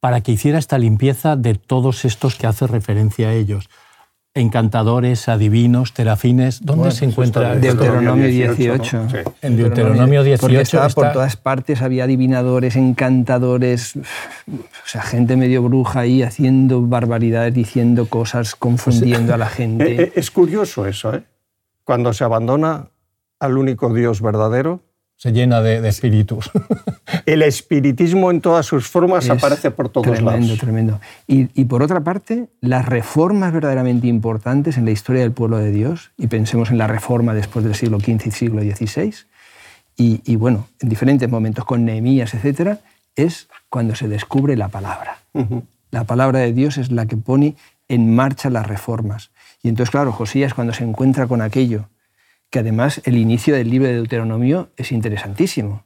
para 0.00 0.20
que 0.20 0.32
hiciera 0.32 0.58
esta 0.58 0.78
limpieza 0.78 1.36
de 1.36 1.54
todos 1.54 2.04
estos 2.04 2.36
que 2.36 2.46
hace 2.46 2.66
referencia 2.66 3.28
a 3.28 3.34
ellos? 3.34 3.68
Encantadores, 4.34 5.28
adivinos, 5.28 5.92
terafines. 5.92 6.64
¿Dónde 6.64 6.90
se 6.90 7.04
encuentra? 7.04 7.54
Deuteronomio 7.56 8.26
18. 8.26 9.08
En 9.42 9.56
Deuteronomio 9.56 10.22
18. 10.22 10.40
Porque 10.40 10.60
estaba 10.62 10.88
por 10.88 11.12
todas 11.12 11.36
partes, 11.36 11.82
había 11.82 12.04
adivinadores, 12.04 12.76
encantadores, 12.76 13.96
o 13.96 14.86
sea, 14.86 15.02
gente 15.02 15.36
medio 15.36 15.62
bruja 15.62 16.00
ahí 16.00 16.22
haciendo 16.22 16.80
barbaridades, 16.80 17.52
diciendo 17.52 18.06
cosas, 18.06 18.54
confundiendo 18.54 19.34
a 19.34 19.36
la 19.36 19.48
gente. 19.48 19.92
Eh, 19.92 20.02
eh, 20.02 20.12
es 20.16 20.30
curioso 20.30 20.86
eso, 20.86 21.14
¿eh? 21.14 21.24
Cuando 21.84 22.12
se 22.12 22.24
abandona 22.24 22.88
al 23.38 23.58
único 23.58 23.92
Dios 23.92 24.22
verdadero, 24.22 24.80
se 25.22 25.30
llena 25.30 25.60
de, 25.60 25.88
espíritus. 25.88 26.50
El 27.26 27.42
espiritismo 27.42 28.32
en 28.32 28.40
todas 28.40 28.66
sus 28.66 28.88
formas 28.88 29.30
aparece 29.30 29.70
por 29.70 29.88
todos 29.88 30.20
lados. 30.20 30.32
Tremendo, 30.32 30.56
tremendo. 30.56 31.00
Y, 31.28 31.48
y, 31.54 31.66
por 31.66 31.80
otra 31.80 32.00
parte, 32.00 32.48
las 32.60 32.86
reformas 32.86 33.52
verdaderamente 33.52 34.08
importantes 34.08 34.78
en 34.78 34.84
la 34.84 34.90
historia 34.90 35.22
del 35.22 35.30
pueblo 35.30 35.58
de 35.58 35.70
Dios, 35.70 36.10
y 36.18 36.26
pensemos 36.26 36.72
en 36.72 36.78
la 36.78 36.88
reforma 36.88 37.34
después 37.34 37.64
del 37.64 37.76
siglo 37.76 38.00
XV 38.00 38.26
y 38.26 38.30
siglo 38.32 38.62
XVI, 38.62 39.14
y, 39.96 40.20
y 40.24 40.34
bueno, 40.34 40.66
en 40.80 40.88
diferentes 40.88 41.30
momentos 41.30 41.64
con 41.66 41.84
Nehemías, 41.84 42.34
etc., 42.34 42.78
es 43.14 43.46
cuando 43.68 43.94
se 43.94 44.08
descubre 44.08 44.56
la 44.56 44.70
palabra. 44.70 45.18
La 45.92 46.02
palabra 46.02 46.40
de 46.40 46.52
Dios 46.52 46.78
es 46.78 46.90
la 46.90 47.06
que 47.06 47.16
pone 47.16 47.54
en 47.86 48.12
marcha 48.12 48.50
las 48.50 48.66
reformas. 48.66 49.30
Y 49.62 49.68
entonces, 49.68 49.92
claro, 49.92 50.10
Josías 50.10 50.52
cuando 50.52 50.72
se 50.72 50.82
encuentra 50.82 51.28
con 51.28 51.42
aquello 51.42 51.86
que 52.52 52.58
además 52.58 53.00
el 53.04 53.16
inicio 53.16 53.54
del 53.54 53.70
libro 53.70 53.88
de 53.88 53.94
Deuteronomio 53.94 54.68
es 54.76 54.92
interesantísimo, 54.92 55.84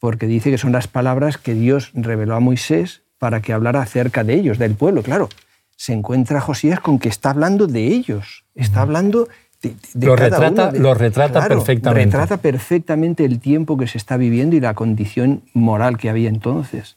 porque 0.00 0.26
dice 0.26 0.50
que 0.50 0.56
son 0.56 0.72
las 0.72 0.88
palabras 0.88 1.36
que 1.36 1.54
Dios 1.54 1.90
reveló 1.92 2.34
a 2.34 2.40
Moisés 2.40 3.02
para 3.18 3.42
que 3.42 3.52
hablara 3.52 3.82
acerca 3.82 4.24
de 4.24 4.34
ellos, 4.34 4.58
del 4.58 4.74
pueblo. 4.74 5.02
Claro, 5.02 5.28
se 5.76 5.92
encuentra 5.92 6.40
Josías 6.40 6.80
con 6.80 6.98
que 6.98 7.10
está 7.10 7.28
hablando 7.28 7.66
de 7.66 7.88
ellos, 7.88 8.44
está 8.54 8.80
hablando 8.80 9.28
de, 9.60 9.74
lo 10.06 10.16
retrata, 10.16 10.72
Lo 10.72 10.94
retrata 10.94 11.46
perfectamente. 11.46 12.04
Retrata 12.04 12.36
perfectamente 12.38 13.26
el 13.26 13.38
tiempo 13.38 13.76
que 13.76 13.86
se 13.86 13.98
está 13.98 14.16
viviendo 14.16 14.56
y 14.56 14.60
la 14.60 14.72
condición 14.72 15.42
moral 15.52 15.98
que 15.98 16.08
había 16.08 16.30
entonces. 16.30 16.96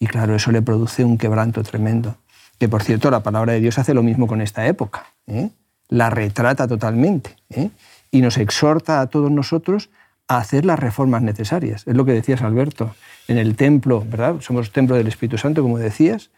Y 0.00 0.08
claro, 0.08 0.34
eso 0.34 0.50
le 0.50 0.62
produce 0.62 1.04
un 1.04 1.16
quebranto 1.16 1.62
tremendo. 1.62 2.16
Que 2.58 2.68
por 2.68 2.82
cierto, 2.82 3.08
la 3.12 3.22
palabra 3.22 3.52
de 3.52 3.60
Dios 3.60 3.78
hace 3.78 3.94
lo 3.94 4.02
mismo 4.02 4.26
con 4.26 4.40
esta 4.40 4.66
época. 4.66 5.06
¿eh? 5.28 5.50
La 5.88 6.10
retrata 6.10 6.66
totalmente. 6.66 7.36
¿eh? 7.50 7.70
Y 8.10 8.20
nos 8.20 8.38
exhorta 8.38 9.00
a 9.00 9.06
todos 9.06 9.30
nosotros 9.30 9.90
a 10.28 10.38
hacer 10.38 10.64
las 10.64 10.78
reformas 10.78 11.22
necesarias. 11.22 11.84
Es 11.86 11.94
lo 11.94 12.04
que 12.04 12.12
decías, 12.12 12.42
Alberto, 12.42 12.94
en 13.28 13.38
el 13.38 13.56
templo, 13.56 14.04
¿verdad? 14.08 14.36
Somos 14.40 14.70
templo 14.70 14.96
del 14.96 15.06
Espíritu 15.06 15.38
Santo, 15.38 15.62
como 15.62 15.78
decías, 15.78 16.30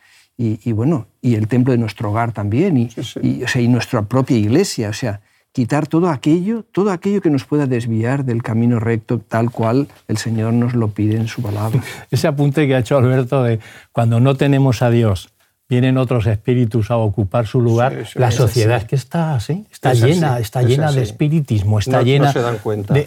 y, 0.43 0.73
bueno, 0.73 1.07
y 1.21 1.35
el 1.35 1.49
templo 1.49 1.73
de 1.73 1.79
nuestro 1.79 2.11
hogar 2.11 2.33
también, 2.33 2.79
y, 2.79 2.89
Y, 3.21 3.45
o 3.45 3.49
sea, 3.49 3.61
y 3.61 3.69
nuestra 3.69 4.01
propia 4.03 4.39
iglesia, 4.39 4.89
o 4.89 4.95
sea, 4.95 5.21
quitar 5.53 5.87
todo 5.87 6.09
aquello, 6.09 6.65
todo 6.73 6.93
aquello 6.93 7.21
que 7.21 7.29
nos 7.29 7.45
pueda 7.45 7.67
desviar 7.67 8.25
del 8.25 8.43
camino 8.43 8.79
recto 8.81 9.19
tal 9.19 9.51
cual 9.51 9.89
el 10.09 10.17
Señor 10.17 10.55
nos 10.55 10.75
lo 10.75 10.89
pide 10.89 11.17
en 11.17 11.29
su 11.29 11.43
palabra. 11.43 11.83
Ese 12.11 12.27
apunte 12.27 12.67
que 12.67 12.75
ha 12.75 12.79
hecho 12.79 12.97
Alberto 12.97 13.43
de 13.43 13.61
cuando 13.93 14.19
no 14.21 14.35
tenemos 14.35 14.81
a 14.81 14.91
Dios, 14.91 15.31
vienen 15.71 15.97
otros 15.99 16.27
espíritus 16.27 16.91
a 16.91 16.97
ocupar 16.97 17.47
su 17.47 17.61
lugar, 17.61 18.05
la 18.17 18.33
sociedad 18.33 18.83
que 18.83 18.97
está 18.97 19.35
así, 19.35 19.65
está 19.71 19.95
llena, 19.95 20.41
está 20.41 20.63
llena 20.63 20.91
de 20.91 21.03
espiritismo, 21.03 21.79
está 21.79 22.03
llena 22.03 22.35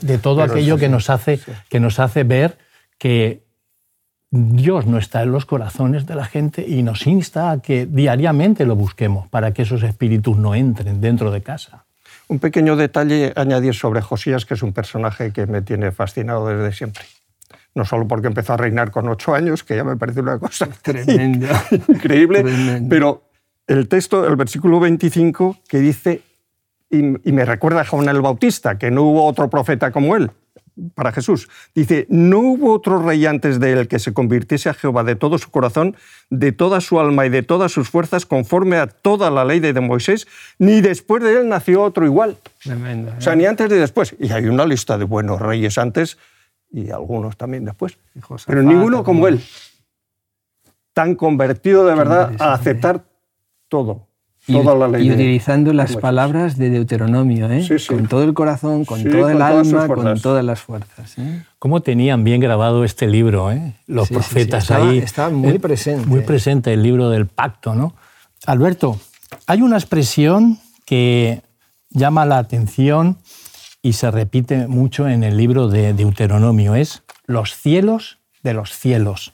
de, 0.02 0.18
todo 0.18 0.42
aquello 0.42 0.78
que 0.78 0.88
nos, 0.88 1.10
hace, 1.10 1.42
que 1.70 1.82
nos 1.82 2.00
hace 2.00 2.24
ver 2.24 2.58
que 2.98 3.44
Dios 4.32 4.88
no 4.88 4.98
está 4.98 5.24
en 5.24 5.34
los 5.34 5.46
corazones 5.46 6.08
de 6.08 6.16
la 6.16 6.24
gente 6.24 6.66
y 6.66 6.84
nos 6.84 7.06
insta 7.06 7.52
a 7.52 7.62
que 7.62 7.86
diariamente 7.86 8.66
lo 8.66 8.78
busquemos 8.78 9.28
para 9.28 9.54
que 9.54 9.64
esos 9.64 9.84
espíritus 9.84 10.38
no 10.38 10.56
entren 10.56 11.02
dentro 11.02 11.32
de 11.32 11.44
casa. 11.44 11.84
Un 12.30 12.40
pequeño 12.40 12.78
detalle 12.78 13.34
añadir 13.36 13.76
sobre 13.76 14.02
Josías, 14.02 14.46
que 14.46 14.54
es 14.54 14.64
un 14.64 14.72
personaje 14.72 15.34
que 15.34 15.46
me 15.48 15.62
tiene 15.62 15.92
fascinado 15.92 16.48
desde 16.48 16.72
siempre 16.72 17.04
no 17.76 17.86
solo 17.86 18.08
porque 18.08 18.28
empezó 18.28 18.54
a 18.54 18.58
reinar 18.58 18.92
con 18.92 19.08
ocho 19.10 19.34
años, 19.34 19.64
que 19.64 19.76
ya 19.76 19.84
me 19.84 19.96
parece 19.96 20.22
una 20.22 20.38
cosa 20.40 20.68
tremenda, 20.82 21.64
increíble, 21.88 22.44
pero 22.90 23.24
el 23.68 23.88
texto, 23.88 24.28
el 24.28 24.36
versículo 24.36 24.80
25, 24.80 25.58
que 25.68 25.80
dice, 25.80 26.22
y, 26.90 27.02
me 27.02 27.46
recuerda 27.46 27.82
a 27.82 27.86
Juan 27.86 28.08
el 28.10 28.22
Bautista, 28.22 28.78
que 28.78 28.92
no 28.92 29.04
hubo 29.04 29.26
otro 29.26 29.50
profeta 29.50 29.92
como 29.92 30.16
él, 30.16 30.30
para 30.96 31.12
Jesús. 31.12 31.50
Dice, 31.74 32.06
no 32.10 32.40
hubo 32.40 32.74
otro 32.74 33.02
rey 33.02 33.26
antes 33.26 33.60
de 33.60 33.74
él 33.74 33.88
que 33.88 34.00
se 34.00 34.14
convirtiese 34.14 34.70
a 34.70 34.74
Jehová 34.74 35.04
de 35.04 35.16
todo 35.16 35.38
su 35.38 35.50
corazón, 35.50 35.96
de 36.30 36.52
toda 36.52 36.82
su 36.82 37.00
alma 37.00 37.26
y 37.26 37.30
de 37.30 37.42
todas 37.42 37.72
sus 37.72 37.90
fuerzas, 37.90 38.26
conforme 38.26 38.78
a 38.78 38.88
toda 38.88 39.32
la 39.32 39.46
ley 39.46 39.60
de 39.60 39.80
Moisés, 39.80 40.28
ni 40.60 40.82
después 40.82 41.24
de 41.24 41.40
él 41.40 41.50
nació 41.50 41.82
otro 41.82 42.06
igual. 42.06 42.38
Tremendo. 42.62 43.14
O 43.18 43.22
sea, 43.22 43.34
¿eh? 43.34 43.38
ni 43.38 43.46
antes 43.46 43.70
ni 43.72 43.78
después. 43.78 44.16
Y 44.20 44.32
hay 44.32 44.46
una 44.46 44.66
lista 44.66 44.98
de 44.98 45.06
buenos 45.06 45.42
reyes 45.42 45.78
antes 45.78 46.18
y 46.74 46.90
algunos 46.92 47.38
también 47.38 47.64
después. 47.64 47.98
Pero 48.46 48.62
ninguno 48.64 49.04
como 49.04 49.28
él, 49.30 49.40
tan 50.94 51.16
convertido 51.16 51.86
de 51.86 51.96
verdad 51.96 52.34
a 52.40 52.54
aceptar 52.54 53.06
todo, 53.68 54.08
Y, 54.48 54.54
toda 54.54 54.76
la 54.76 54.88
ley. 54.88 55.06
y 55.06 55.10
de- 55.10 55.16
utilizando 55.16 55.72
las 55.74 55.96
palabras 55.98 56.58
de 56.58 56.70
Deuteronomio, 56.70 57.50
¿eh? 57.52 57.64
Sí, 57.64 57.80
sí. 57.80 57.88
con 57.88 58.08
todo 58.08 58.24
el 58.24 58.34
corazón, 58.34 58.86
con 58.86 59.00
Sí, 59.02 59.10
toda 59.10 59.32
el 59.32 59.42
alma, 59.42 59.88
con 59.88 60.20
todas 60.20 60.44
las 60.44 60.60
fuerzas. 60.62 61.18
¿eh? 61.18 61.44
¿Cómo 61.60 61.82
tenían 61.82 62.24
bien 62.24 62.42
grabado 62.42 62.84
este 62.84 63.08
libro, 63.08 63.52
eh? 63.52 63.76
los 63.88 64.08
Sí, 64.08 64.16
sí, 64.16 64.20
sí, 64.22 64.30
profetas 64.30 64.64
estaba- 64.64 64.90
ahí? 64.90 64.98
estaba 65.00 65.30
muy 65.30 65.50
Eh, 65.54 65.60
presente. 65.60 66.06
Muy 66.06 66.22
presente 66.22 66.74
el 66.74 66.84
libro 66.84 67.10
del 67.10 67.26
pacto, 67.28 67.74
¿no? 67.74 67.96
Alberto, 68.46 69.00
hay 69.48 69.62
una 69.62 69.78
expresión 69.78 70.60
que 70.86 71.42
llama 71.90 72.26
la 72.26 72.38
atención 72.40 73.18
y 73.84 73.94
se 73.94 74.10
repite 74.10 74.68
mucho 74.68 75.08
en 75.08 75.24
el 75.24 75.38
libro 75.38 75.68
de 75.68 75.94
Deuteronomio, 75.94 76.74
es 76.74 77.04
los 77.28 77.54
cielos 77.54 78.18
de 78.42 78.54
los 78.54 78.72
cielos. 78.72 79.34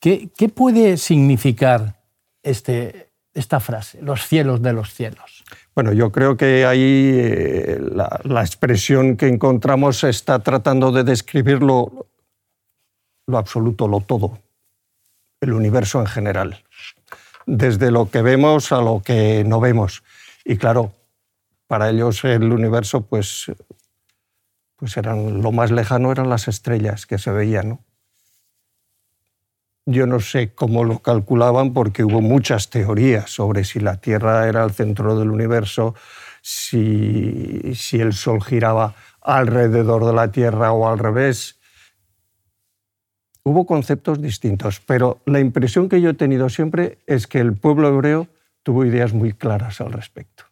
¿Qué, 0.00 0.30
qué 0.36 0.48
puede 0.48 0.96
significar 0.96 2.00
este, 2.42 3.10
esta 3.34 3.60
frase, 3.60 4.00
los 4.00 4.26
cielos 4.26 4.62
de 4.62 4.72
los 4.72 4.94
cielos? 4.94 5.44
Bueno, 5.74 5.92
yo 5.92 6.12
creo 6.12 6.36
que 6.36 6.64
ahí 6.64 7.12
eh, 7.14 7.80
la, 7.92 8.40
expresión 8.40 9.16
que 9.16 9.26
encontramos 9.26 10.04
está 10.04 10.38
tratando 10.38 10.92
de 10.92 11.02
describir 11.02 11.62
lo, 11.62 12.06
lo 13.26 13.38
absoluto, 13.38 13.88
lo 13.88 14.00
todo, 14.00 14.38
el 15.40 15.54
universo 15.54 15.98
en 16.00 16.06
general, 16.06 16.62
desde 17.46 17.90
lo 17.90 18.10
que 18.10 18.22
vemos 18.22 18.70
a 18.70 18.80
lo 18.80 19.02
que 19.02 19.42
no 19.44 19.60
vemos. 19.60 20.04
Y 20.44 20.56
claro, 20.56 20.92
para 21.72 21.88
ellos 21.88 22.22
el 22.24 22.52
universo, 22.52 23.06
pues, 23.06 23.50
pues 24.76 24.94
eran, 24.98 25.40
lo 25.40 25.52
más 25.52 25.70
lejano 25.70 26.12
eran 26.12 26.28
las 26.28 26.46
estrellas 26.46 27.06
que 27.06 27.16
se 27.16 27.30
veían. 27.30 27.70
¿no? 27.70 27.84
Yo 29.86 30.06
no 30.06 30.20
sé 30.20 30.52
cómo 30.54 30.84
lo 30.84 30.98
calculaban 30.98 31.72
porque 31.72 32.04
hubo 32.04 32.20
muchas 32.20 32.68
teorías 32.68 33.30
sobre 33.30 33.64
si 33.64 33.80
la 33.80 33.96
Tierra 33.96 34.46
era 34.48 34.62
el 34.64 34.72
centro 34.72 35.18
del 35.18 35.30
universo, 35.30 35.94
si, 36.42 37.74
si 37.74 38.02
el 38.02 38.12
Sol 38.12 38.44
giraba 38.44 38.94
alrededor 39.22 40.04
de 40.04 40.12
la 40.12 40.30
Tierra 40.30 40.72
o 40.72 40.86
al 40.86 40.98
revés. 40.98 41.58
Hubo 43.44 43.64
conceptos 43.64 44.20
distintos, 44.20 44.78
pero 44.80 45.22
la 45.24 45.40
impresión 45.40 45.88
que 45.88 46.02
yo 46.02 46.10
he 46.10 46.14
tenido 46.14 46.50
siempre 46.50 46.98
es 47.06 47.26
que 47.26 47.38
el 47.38 47.54
pueblo 47.54 47.88
hebreo 47.88 48.28
tuvo 48.62 48.84
ideas 48.84 49.14
muy 49.14 49.32
claras 49.32 49.80
al 49.80 49.90
respecto, 49.90 50.44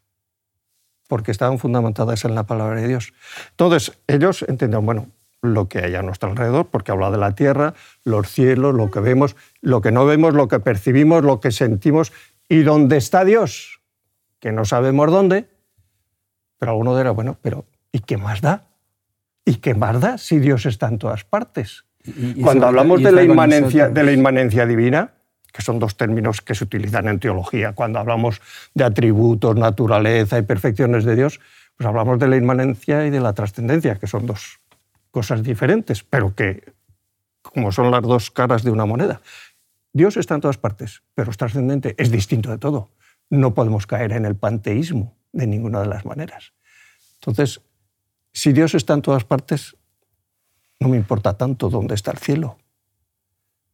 porque 1.10 1.32
estaban 1.32 1.58
fundamentadas 1.58 2.24
en 2.24 2.36
la 2.36 2.44
palabra 2.44 2.80
de 2.80 2.86
Dios. 2.86 3.12
Entonces, 3.50 3.98
ellos 4.06 4.42
entendieron, 4.48 4.86
bueno, 4.86 5.08
lo 5.42 5.68
que 5.68 5.80
hay 5.80 5.96
a 5.96 6.02
nuestro 6.02 6.30
alrededor, 6.30 6.66
porque 6.68 6.92
habla 6.92 7.10
de 7.10 7.18
la 7.18 7.34
tierra, 7.34 7.74
los 8.04 8.28
cielos, 8.30 8.74
lo 8.74 8.90
que 8.92 9.00
vemos, 9.00 9.34
lo 9.60 9.80
que 9.80 9.90
no 9.90 10.06
vemos, 10.06 10.34
lo 10.34 10.46
que 10.46 10.60
percibimos, 10.60 11.24
lo 11.24 11.40
que 11.40 11.50
sentimos, 11.50 12.12
y 12.48 12.62
dónde 12.62 12.96
está 12.96 13.24
Dios, 13.24 13.80
que 14.38 14.52
no 14.52 14.64
sabemos 14.64 15.10
dónde, 15.10 15.48
pero 16.58 16.72
alguno 16.72 16.96
dirá, 16.96 17.10
bueno, 17.10 17.36
pero 17.42 17.64
¿y 17.90 17.98
qué 18.00 18.16
más 18.16 18.40
da? 18.40 18.68
¿Y 19.44 19.56
qué 19.56 19.74
más 19.74 20.00
da 20.00 20.16
si 20.16 20.38
Dios 20.38 20.64
está 20.66 20.86
en 20.88 20.98
todas 20.98 21.24
partes? 21.24 21.84
Y- 22.04 22.38
y 22.38 22.42
Cuando 22.42 22.66
hablamos 22.66 23.02
de 23.02 23.10
la, 23.10 23.22
inmanencia, 23.24 23.88
de 23.88 24.02
la 24.04 24.12
inmanencia 24.12 24.64
divina, 24.66 25.14
que 25.52 25.62
son 25.62 25.78
dos 25.78 25.96
términos 25.96 26.40
que 26.40 26.54
se 26.54 26.64
utilizan 26.64 27.08
en 27.08 27.18
teología, 27.18 27.72
cuando 27.72 27.98
hablamos 27.98 28.40
de 28.74 28.84
atributos, 28.84 29.56
naturaleza 29.56 30.38
y 30.38 30.42
perfecciones 30.42 31.04
de 31.04 31.16
Dios, 31.16 31.40
pues 31.76 31.86
hablamos 31.86 32.18
de 32.18 32.28
la 32.28 32.36
inmanencia 32.36 33.06
y 33.06 33.10
de 33.10 33.20
la 33.20 33.32
trascendencia, 33.32 33.96
que 33.96 34.06
son 34.06 34.26
dos 34.26 34.60
cosas 35.10 35.42
diferentes, 35.42 36.02
pero 36.02 36.34
que 36.34 36.72
como 37.42 37.72
son 37.72 37.90
las 37.90 38.02
dos 38.02 38.30
caras 38.30 38.62
de 38.62 38.70
una 38.70 38.86
moneda. 38.86 39.20
Dios 39.92 40.16
está 40.16 40.34
en 40.34 40.40
todas 40.40 40.58
partes, 40.58 41.02
pero 41.14 41.30
es 41.30 41.36
trascendente, 41.36 41.94
es 41.98 42.10
distinto 42.10 42.50
de 42.50 42.58
todo. 42.58 42.90
No 43.28 43.54
podemos 43.54 43.86
caer 43.86 44.12
en 44.12 44.24
el 44.24 44.36
panteísmo 44.36 45.16
de 45.32 45.46
ninguna 45.46 45.80
de 45.80 45.86
las 45.86 46.04
maneras. 46.04 46.52
Entonces, 47.14 47.60
si 48.32 48.52
Dios 48.52 48.74
está 48.74 48.94
en 48.94 49.02
todas 49.02 49.24
partes, 49.24 49.76
no 50.78 50.88
me 50.88 50.96
importa 50.96 51.36
tanto 51.36 51.68
dónde 51.68 51.94
está 51.94 52.12
el 52.12 52.18
cielo. 52.18 52.58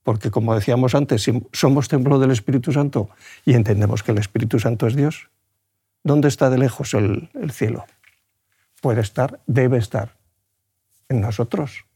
Porque 0.06 0.30
como 0.30 0.54
decíamos 0.54 0.94
antes, 0.94 1.24
si 1.24 1.42
somos 1.52 1.88
templo 1.88 2.20
del 2.20 2.30
Espíritu 2.30 2.70
Santo 2.72 3.10
y 3.44 3.54
entendemos 3.54 4.04
que 4.04 4.12
el 4.12 4.18
Espíritu 4.18 4.60
Santo 4.60 4.86
es 4.86 4.94
Dios, 4.94 5.30
¿dónde 6.04 6.28
está 6.28 6.48
de 6.48 6.58
lejos 6.58 6.94
el, 6.94 7.28
el 7.34 7.50
cielo? 7.50 7.86
Puede 8.80 9.00
estar, 9.00 9.40
debe 9.48 9.78
estar 9.78 10.14
en 11.08 11.20
nosotros. 11.22 11.86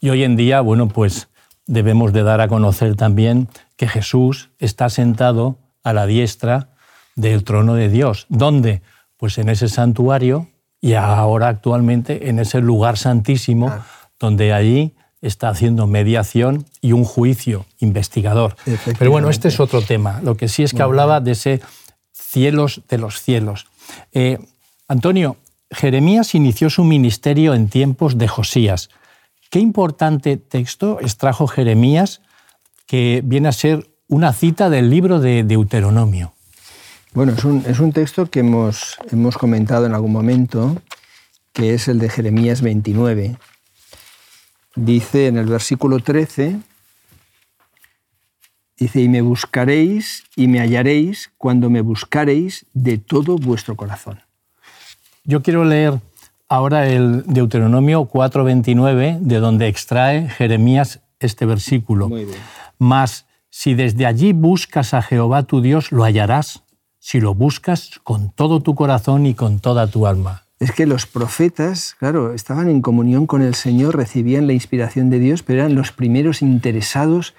Y 0.00 0.08
hoy 0.08 0.24
en 0.24 0.34
día, 0.34 0.62
bueno, 0.62 0.88
pues 0.88 1.28
debemos 1.66 2.14
de 2.14 2.22
dar 2.22 2.40
a 2.40 2.48
conocer 2.48 2.96
también 2.96 3.48
que 3.76 3.86
Jesús 3.86 4.48
está 4.58 4.88
sentado 4.88 5.58
a 5.82 5.92
la 5.92 6.06
diestra 6.06 6.70
del 7.16 7.44
trono 7.44 7.74
de 7.74 7.90
Dios. 7.90 8.24
¿Dónde? 8.30 8.80
Pues 9.18 9.36
en 9.36 9.50
ese 9.50 9.68
santuario 9.68 10.48
y 10.80 10.94
ahora 10.94 11.48
actualmente 11.48 12.30
en 12.30 12.38
ese 12.38 12.62
lugar 12.62 12.96
santísimo, 12.96 13.68
Ah. 13.68 13.84
donde 14.18 14.54
allí 14.54 14.94
está 15.22 15.48
haciendo 15.48 15.86
mediación 15.86 16.66
y 16.80 16.92
un 16.92 17.04
juicio 17.04 17.66
investigador. 17.78 18.56
Pero 18.98 19.10
bueno, 19.10 19.30
este 19.30 19.48
es 19.48 19.60
otro 19.60 19.82
tema. 19.82 20.20
Lo 20.22 20.36
que 20.36 20.48
sí 20.48 20.62
es 20.62 20.72
que 20.72 20.82
hablaba 20.82 21.20
de 21.20 21.32
ese 21.32 21.60
cielos 22.12 22.82
de 22.88 22.98
los 22.98 23.20
cielos. 23.20 23.66
Eh, 24.12 24.38
Antonio, 24.88 25.36
Jeremías 25.70 26.34
inició 26.34 26.70
su 26.70 26.84
ministerio 26.84 27.54
en 27.54 27.68
tiempos 27.68 28.18
de 28.18 28.28
Josías. 28.28 28.88
Qué 29.50 29.58
importante 29.58 30.36
texto 30.36 30.98
extrajo 31.00 31.46
Jeremías 31.46 32.22
que 32.86 33.20
viene 33.24 33.48
a 33.48 33.52
ser 33.52 33.88
una 34.08 34.32
cita 34.32 34.70
del 34.70 34.90
libro 34.90 35.20
de 35.20 35.44
Deuteronomio. 35.44 36.32
Bueno, 37.12 37.32
es 37.32 37.44
un, 37.44 37.64
es 37.66 37.80
un 37.80 37.92
texto 37.92 38.26
que 38.26 38.40
hemos, 38.40 38.96
hemos 39.10 39.36
comentado 39.36 39.86
en 39.86 39.94
algún 39.94 40.12
momento, 40.12 40.80
que 41.52 41.74
es 41.74 41.88
el 41.88 41.98
de 41.98 42.08
Jeremías 42.08 42.62
29. 42.62 43.36
Dice 44.74 45.26
en 45.26 45.36
el 45.36 45.46
versículo 45.46 45.98
13, 45.98 46.60
dice, 48.78 49.00
y 49.00 49.08
me 49.08 49.20
buscaréis 49.20 50.24
y 50.36 50.46
me 50.46 50.60
hallaréis 50.60 51.32
cuando 51.38 51.70
me 51.70 51.80
buscaréis 51.80 52.66
de 52.72 52.98
todo 52.98 53.36
vuestro 53.36 53.76
corazón. 53.76 54.20
Yo 55.24 55.42
quiero 55.42 55.64
leer 55.64 56.00
ahora 56.48 56.88
el 56.88 57.24
Deuteronomio 57.26 58.04
4:29, 58.04 59.18
de 59.20 59.38
donde 59.38 59.68
extrae 59.68 60.28
Jeremías 60.28 61.00
este 61.18 61.46
versículo. 61.46 62.08
Muy 62.08 62.24
bien. 62.24 62.38
Mas 62.78 63.26
si 63.50 63.74
desde 63.74 64.06
allí 64.06 64.32
buscas 64.32 64.94
a 64.94 65.02
Jehová 65.02 65.42
tu 65.42 65.60
Dios, 65.60 65.92
lo 65.92 66.04
hallarás, 66.04 66.62
si 66.98 67.20
lo 67.20 67.34
buscas 67.34 68.00
con 68.04 68.30
todo 68.30 68.60
tu 68.60 68.74
corazón 68.74 69.26
y 69.26 69.34
con 69.34 69.58
toda 69.60 69.86
tu 69.88 70.06
alma. 70.06 70.44
Es 70.60 70.72
que 70.72 70.84
los 70.86 71.06
profetas, 71.06 71.96
claro, 71.98 72.34
estaban 72.34 72.68
en 72.68 72.82
comunión 72.82 73.26
con 73.26 73.40
el 73.42 73.54
Señor, 73.54 73.96
recibían 73.96 74.46
la 74.46 74.52
inspiración 74.52 75.08
de 75.10 75.18
Dios, 75.18 75.42
pero 75.42 75.60
eran 75.62 75.74
los 75.74 75.90
primeros 75.90 76.42
interesados 76.42 77.34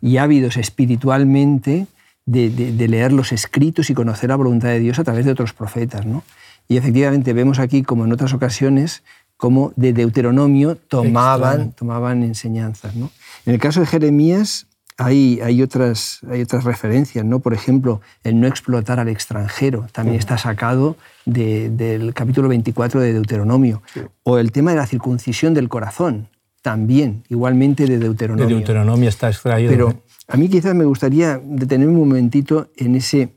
y 0.00 0.16
ávidos 0.16 0.56
espiritualmente 0.56 1.86
de, 2.24 2.48
de- 2.50 2.72
de 2.72 2.88
leer 2.88 3.12
los 3.12 3.32
escritos 3.32 3.90
y 3.90 3.94
conocer 3.94 4.30
la 4.30 4.36
voluntad 4.36 4.68
de 4.68 4.78
Dios 4.80 4.98
a 4.98 5.04
través 5.04 5.26
de 5.26 5.32
otros 5.32 5.52
profetas. 5.52 6.06
¿no? 6.06 6.24
Y 6.66 6.76
efectivamente 6.78 7.32
vemos 7.34 7.58
aquí, 7.58 7.82
como 7.82 8.04
en 8.06 8.12
otras 8.12 8.32
ocasiones, 8.32 9.02
como 9.36 9.72
de 9.76 9.92
Deuteronomio 9.92 10.76
tomaban, 10.76 11.72
tomaban 11.72 12.22
enseñanzas. 12.22 12.94
¿no? 12.96 13.10
En 13.44 13.52
el 13.54 13.60
caso 13.60 13.80
de 13.80 13.86
Jeremías 13.86 14.66
hay, 14.98 15.40
hay, 15.42 15.62
otras, 15.62 16.20
hay 16.30 16.42
otras 16.42 16.64
referencias, 16.64 17.24
¿no? 17.24 17.40
por 17.40 17.54
ejemplo, 17.54 18.00
el 18.24 18.40
no 18.40 18.46
explotar 18.46 19.00
al 19.00 19.08
extranjero 19.08 19.86
también 19.92 20.18
está 20.18 20.38
sacado 20.38 20.96
de- 21.24 21.70
del 21.70 22.12
capítulo 22.14 22.48
24 22.48 23.00
de 23.00 23.12
Deuteronomio, 23.12 23.82
o 24.22 24.38
el 24.38 24.52
tema 24.52 24.70
de 24.72 24.76
la 24.78 24.86
circuncisión 24.86 25.54
del 25.54 25.68
corazón, 25.68 26.28
también, 26.60 27.24
igualmente 27.28 27.84
de 27.86 27.94
De 27.94 28.04
Deuteronomio. 28.04 28.56
Deuteronomio 28.56 29.08
está 29.08 29.28
extraído. 29.28 29.70
Pero 29.70 30.02
a 30.28 30.36
mí 30.36 30.48
quizás 30.48 30.74
me 30.74 30.84
gustaría 30.84 31.40
detenerme 31.42 31.94
un 31.94 32.08
momentito 32.08 32.70
en 32.76 32.94
ese 32.94 33.30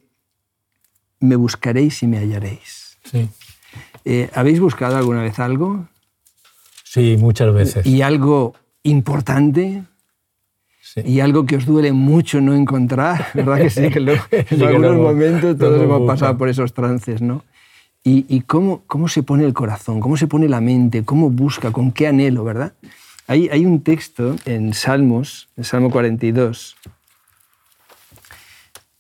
me 1.19 1.35
buscaréis 1.35 2.03
y 2.03 2.07
me 2.07 2.19
hallaréis. 2.19 2.97
Sí, 3.03 3.27
Eh, 4.03 4.29
¿Habéis 4.35 4.59
buscado 4.59 4.95
alguna 4.97 5.23
vez 5.23 5.39
algo? 5.39 5.87
sí, 6.83 7.17
muchas 7.17 7.51
veces. 7.53 7.85
Y 7.85 8.03
algo 8.03 8.53
importante, 8.83 9.83
Sí. 10.95 11.01
y 11.05 11.19
algo 11.19 11.45
que 11.45 11.57
os 11.57 11.65
duele 11.65 11.91
mucho 11.91 12.39
no 12.39 12.53
encontrar, 12.53 13.27
¿verdad 13.33 13.57
que 13.57 13.69
sí? 13.69 13.89
Que 13.89 13.99
luego, 13.99 14.23
Sí 14.31 14.37
en 14.49 14.57
que 14.59 14.65
algunos 14.65 14.95
momentos 14.95 15.57
todos 15.57 15.81
hemos 15.81 16.07
pasado 16.07 16.37
por 16.37 16.49
esos 16.49 16.73
trances, 16.73 17.21
¿no? 17.21 17.43
y, 18.07 18.41
cómo, 18.41 18.83
cómo 18.85 19.07
se 19.07 19.23
pone 19.23 19.45
el 19.45 19.53
corazón, 19.53 19.99
cómo 19.99 20.15
se 20.15 20.27
pone 20.27 20.47
la 20.47 20.61
mente, 20.61 21.03
cómo 21.03 21.31
busca, 21.31 21.71
con 21.71 21.91
qué 21.91 22.05
anhelo, 22.05 22.43
¿verdad? 22.43 22.73
Hay, 23.25 23.49
hay 23.49 23.65
un 23.65 23.81
texto 23.81 24.35
en 24.45 24.75
Salmos, 24.75 25.49
en 25.57 25.63
Salmo 25.63 25.89
42, 25.89 26.75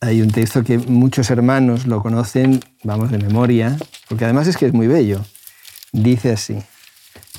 hay 0.01 0.21
un 0.21 0.31
texto 0.31 0.63
que 0.63 0.79
muchos 0.79 1.29
hermanos 1.29 1.85
lo 1.85 2.01
conocen, 2.01 2.59
vamos, 2.83 3.11
de 3.11 3.19
memoria, 3.19 3.77
porque 4.09 4.25
además 4.25 4.47
es 4.47 4.57
que 4.57 4.65
es 4.65 4.73
muy 4.73 4.87
bello. 4.87 5.23
Dice 5.91 6.31
así, 6.31 6.57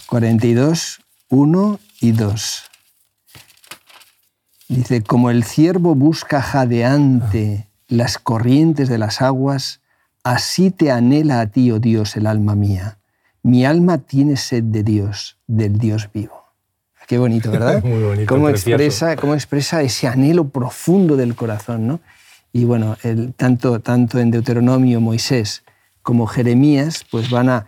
42, 0.07 1.01
1 1.29 1.81
y 2.01 2.12
2. 2.12 2.64
Dice, 4.69 5.03
como 5.03 5.31
el 5.31 5.45
ciervo 5.45 5.95
busca 5.95 6.43
jadeante 6.43 7.69
las 7.89 8.19
corrientes 8.19 8.89
de 8.89 8.99
las 8.99 9.23
aguas, 9.23 9.81
así 10.25 10.71
te 10.71 10.91
anhela 10.91 11.41
a 11.41 11.47
ti, 11.47 11.71
oh 11.71 11.79
Dios, 11.79 12.17
el 12.17 12.27
alma 12.27 12.55
mía. 12.55 12.99
Mi 13.43 13.65
alma 13.65 13.99
tiene 13.99 14.37
sed 14.37 14.65
de 14.65 14.83
Dios, 14.83 15.39
del 15.47 15.79
Dios 15.79 16.11
vivo. 16.13 16.47
Qué 17.07 17.19
bonito, 17.19 17.51
¿verdad? 17.53 17.83
Muy 17.85 18.03
bonito. 18.03 18.35
Cómo 18.35 18.49
expresa, 18.49 19.15
cómo 19.15 19.35
expresa 19.35 19.83
ese 19.83 20.09
anhelo 20.09 20.49
profundo 20.49 21.17
del 21.17 21.37
corazón, 21.37 21.87
¿no? 21.87 22.01
Y 22.53 22.65
bueno, 22.65 22.97
el, 23.03 23.35
tanto, 23.35 23.81
tanto 23.81 24.19
en 24.19 24.31
Deuteronomio, 24.31 25.01
Moisés, 25.01 25.63
como 26.03 26.27
Jeremías, 26.27 27.05
pues 27.11 27.31
van 27.31 27.49
a, 27.49 27.67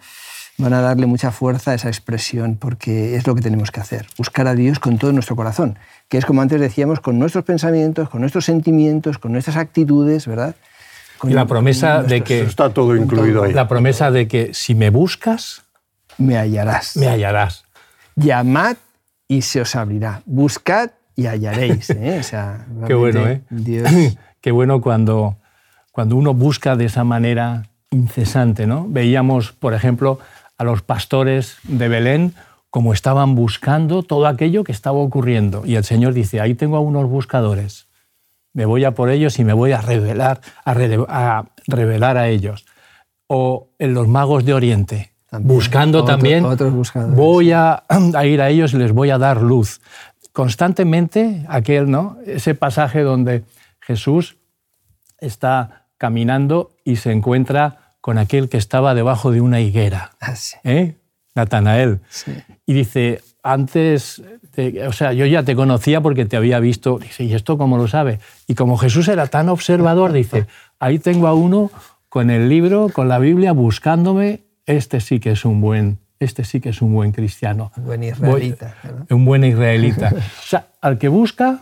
van 0.56 0.72
a 0.72 0.80
darle 0.80 1.06
mucha 1.06 1.30
fuerza 1.30 1.72
a 1.72 1.74
esa 1.74 1.88
expresión, 1.88 2.56
porque 2.56 3.14
es 3.14 3.26
lo 3.26 3.34
que 3.34 3.42
tenemos 3.42 3.70
que 3.70 3.80
hacer, 3.80 4.06
buscar 4.16 4.48
a 4.48 4.54
Dios 4.54 4.80
con 4.80 4.98
todo 4.98 5.12
nuestro 5.12 5.36
corazón, 5.36 5.78
que 6.08 6.18
es 6.18 6.24
como 6.24 6.42
antes 6.42 6.60
decíamos, 6.60 7.00
con 7.00 7.18
nuestros 7.18 7.44
pensamientos, 7.44 8.08
con 8.08 8.20
nuestros 8.20 8.44
sentimientos, 8.44 9.18
con 9.18 9.32
nuestras 9.32 9.56
actitudes, 9.56 10.26
¿verdad? 10.26 10.54
y 11.24 11.30
la 11.30 11.46
promesa 11.46 12.02
de 12.02 12.22
que... 12.22 12.42
Está 12.42 12.70
todo 12.70 12.94
incluido 12.94 13.44
ahí. 13.44 13.52
La 13.52 13.68
promesa 13.68 14.10
de 14.10 14.28
que 14.28 14.54
si 14.54 14.74
me 14.74 14.90
buscas... 14.90 15.62
Me 16.16 16.36
hallarás. 16.36 16.96
Me 16.96 17.08
hallarás. 17.08 17.64
Llamad 18.16 18.76
y 19.26 19.42
se 19.42 19.60
os 19.60 19.74
abrirá. 19.76 20.22
Buscad 20.26 20.90
y 21.16 21.26
hallaréis. 21.26 21.90
¿eh? 21.90 22.20
Qué 22.86 22.94
bueno, 22.94 23.26
¿eh? 23.26 23.42
Qué 24.40 24.50
bueno 24.52 24.80
cuando, 24.80 25.36
cuando 25.92 26.16
uno 26.16 26.34
busca 26.34 26.76
de 26.76 26.86
esa 26.86 27.04
manera 27.04 27.64
incesante. 27.90 28.66
¿no? 28.66 28.86
Veíamos, 28.88 29.52
por 29.52 29.74
ejemplo, 29.74 30.20
a 30.56 30.64
los 30.64 30.82
pastores 30.82 31.58
de 31.64 31.88
Belén 31.88 32.34
como 32.70 32.92
estaban 32.92 33.34
buscando 33.34 34.02
todo 34.02 34.26
aquello 34.26 34.64
que 34.64 34.72
estaba 34.72 34.98
ocurriendo. 34.98 35.64
Y 35.64 35.76
el 35.76 35.84
Señor 35.84 36.12
dice, 36.12 36.40
ahí 36.40 36.54
tengo 36.54 36.76
a 36.76 36.80
unos 36.80 37.08
buscadores, 37.08 37.88
me 38.52 38.66
voy 38.66 38.84
a 38.84 38.92
por 38.92 39.10
ellos 39.10 39.38
y 39.38 39.44
me 39.44 39.52
voy 39.52 39.72
a 39.72 39.80
revelar 39.80 40.40
a, 40.64 41.44
revelar 41.66 42.16
a 42.16 42.28
ellos. 42.28 42.66
O 43.26 43.68
en 43.78 43.94
los 43.94 44.08
magos 44.08 44.44
de 44.44 44.54
Oriente, 44.54 45.12
buscando 45.30 46.04
también, 46.04 46.44
voy 47.14 47.52
a, 47.52 47.84
a, 47.88 48.26
ir 48.26 48.40
a 48.40 48.48
ellos 48.48 48.72
y 48.72 48.78
les 48.78 48.92
voy 48.92 49.10
a 49.10 49.18
dar 49.18 49.42
luz. 49.42 49.80
Constantemente, 50.32 51.44
aquel, 51.48 51.90
¿no? 51.90 52.16
ese 52.26 52.54
pasaje 52.54 53.02
donde 53.02 53.44
Jesús 53.80 54.36
está 55.20 55.86
caminando 55.98 56.70
y 56.84 56.96
se 56.96 57.12
encuentra 57.12 57.94
con 58.00 58.18
aquel 58.18 58.48
que 58.48 58.56
estaba 58.56 58.94
debajo 58.94 59.30
de 59.30 59.40
una 59.40 59.60
higuera, 59.60 60.12
ah, 60.20 60.34
¿eh? 60.64 60.96
Natanael. 61.38 62.00
Y 62.66 62.74
dice, 62.74 63.22
antes, 63.42 64.22
o 64.86 64.92
sea, 64.92 65.12
yo 65.12 65.24
ya 65.24 65.44
te 65.44 65.54
conocía 65.54 66.00
porque 66.00 66.26
te 66.26 66.36
había 66.36 66.58
visto. 66.60 66.98
Dice, 66.98 67.24
¿y 67.24 67.34
esto 67.34 67.56
cómo 67.56 67.78
lo 67.78 67.86
sabe? 67.86 68.18
Y 68.46 68.54
como 68.54 68.76
Jesús 68.76 69.08
era 69.08 69.28
tan 69.28 69.48
observador, 69.48 70.12
dice, 70.12 70.46
ahí 70.80 70.98
tengo 70.98 71.28
a 71.28 71.34
uno 71.34 71.70
con 72.08 72.30
el 72.30 72.48
libro, 72.48 72.88
con 72.88 73.08
la 73.08 73.18
Biblia, 73.18 73.52
buscándome. 73.52 74.42
Este 74.66 75.00
sí 75.00 75.20
que 75.20 75.30
es 75.30 75.44
un 75.44 75.60
buen, 75.60 75.98
este 76.18 76.44
sí 76.44 76.60
que 76.60 76.70
es 76.70 76.82
un 76.82 76.92
buen 76.92 77.12
cristiano. 77.12 77.70
Un 77.76 77.84
buen 77.84 78.02
israelita. 78.02 78.74
Un 79.10 79.24
buen 79.24 79.44
israelita. 79.44 80.12
o 80.14 80.46
sea, 80.46 80.66
al 80.80 80.98
que 80.98 81.08
busca, 81.08 81.60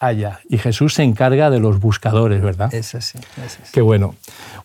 haya. 0.00 0.40
Y 0.48 0.58
Jesús 0.58 0.94
se 0.94 1.04
encarga 1.04 1.50
de 1.50 1.60
los 1.60 1.78
buscadores, 1.78 2.42
¿verdad? 2.42 2.74
Es 2.74 2.94
así. 2.94 3.18
Qué 3.72 3.80
bueno. 3.80 4.16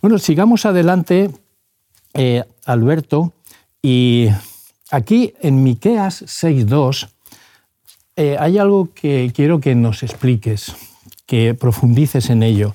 Bueno, 0.01 0.17
sigamos 0.17 0.65
adelante, 0.65 1.29
eh, 2.15 2.43
Alberto. 2.65 3.33
Y 3.81 4.27
aquí 4.91 5.33
en 5.41 5.63
Miqueas 5.63 6.23
6.2 6.23 7.09
eh, 8.15 8.35
hay 8.39 8.57
algo 8.57 8.93
que 8.93 9.31
quiero 9.33 9.61
que 9.61 9.75
nos 9.75 10.03
expliques, 10.03 10.75
que 11.25 11.53
profundices 11.53 12.29
en 12.29 12.43
ello. 12.43 12.73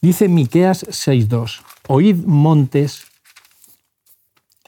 Dice 0.00 0.28
Miqueas 0.28 0.84
6.2, 0.86 1.62
oíd 1.86 2.16
montes 2.24 3.04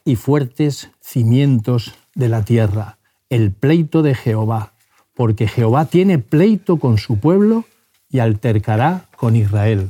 y 0.05 0.17
fuertes 0.17 0.91
cimientos 1.01 1.95
de 2.15 2.29
la 2.29 2.45
tierra, 2.45 2.99
el 3.29 3.51
pleito 3.51 4.03
de 4.03 4.15
Jehová, 4.15 4.75
porque 5.15 5.49
Jehová 5.49 5.87
tiene 5.87 6.19
pleito 6.19 6.79
con 6.79 6.99
su 6.99 7.19
pueblo 7.19 7.65
y 8.09 8.21
altercará 8.21 9.09
con 9.17 9.35
Israel. 9.35 9.89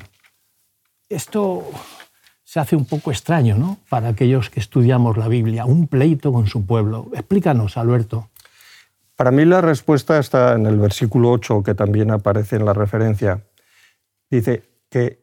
Esto 1.11 1.69
se 2.55 2.61
hace 2.61 2.77
un 2.77 2.85
poco 2.85 3.11
extraño, 3.11 3.59
¿no? 3.59 3.81
Para 3.89 4.11
aquellos 4.11 4.49
que 4.49 4.61
estudiamos 4.61 5.17
la 5.17 5.27
Biblia, 5.27 5.65
un 5.65 5.89
pleito 5.89 6.33
con 6.33 6.47
su 6.47 6.65
pueblo. 6.65 7.11
Explícanos, 7.13 7.77
Alberto. 7.77 8.31
Para 9.17 9.33
mí 9.33 9.45
la 9.45 9.61
respuesta 9.61 10.21
está 10.21 10.55
en 10.55 10.67
el 10.67 10.79
versículo 10.79 11.33
8, 11.33 11.65
que 11.65 11.75
también 11.75 12.13
aparece 12.13 12.55
en 12.55 12.65
la 12.65 12.73
referencia. 12.73 13.43
Dice 14.31 14.63
que 14.89 15.19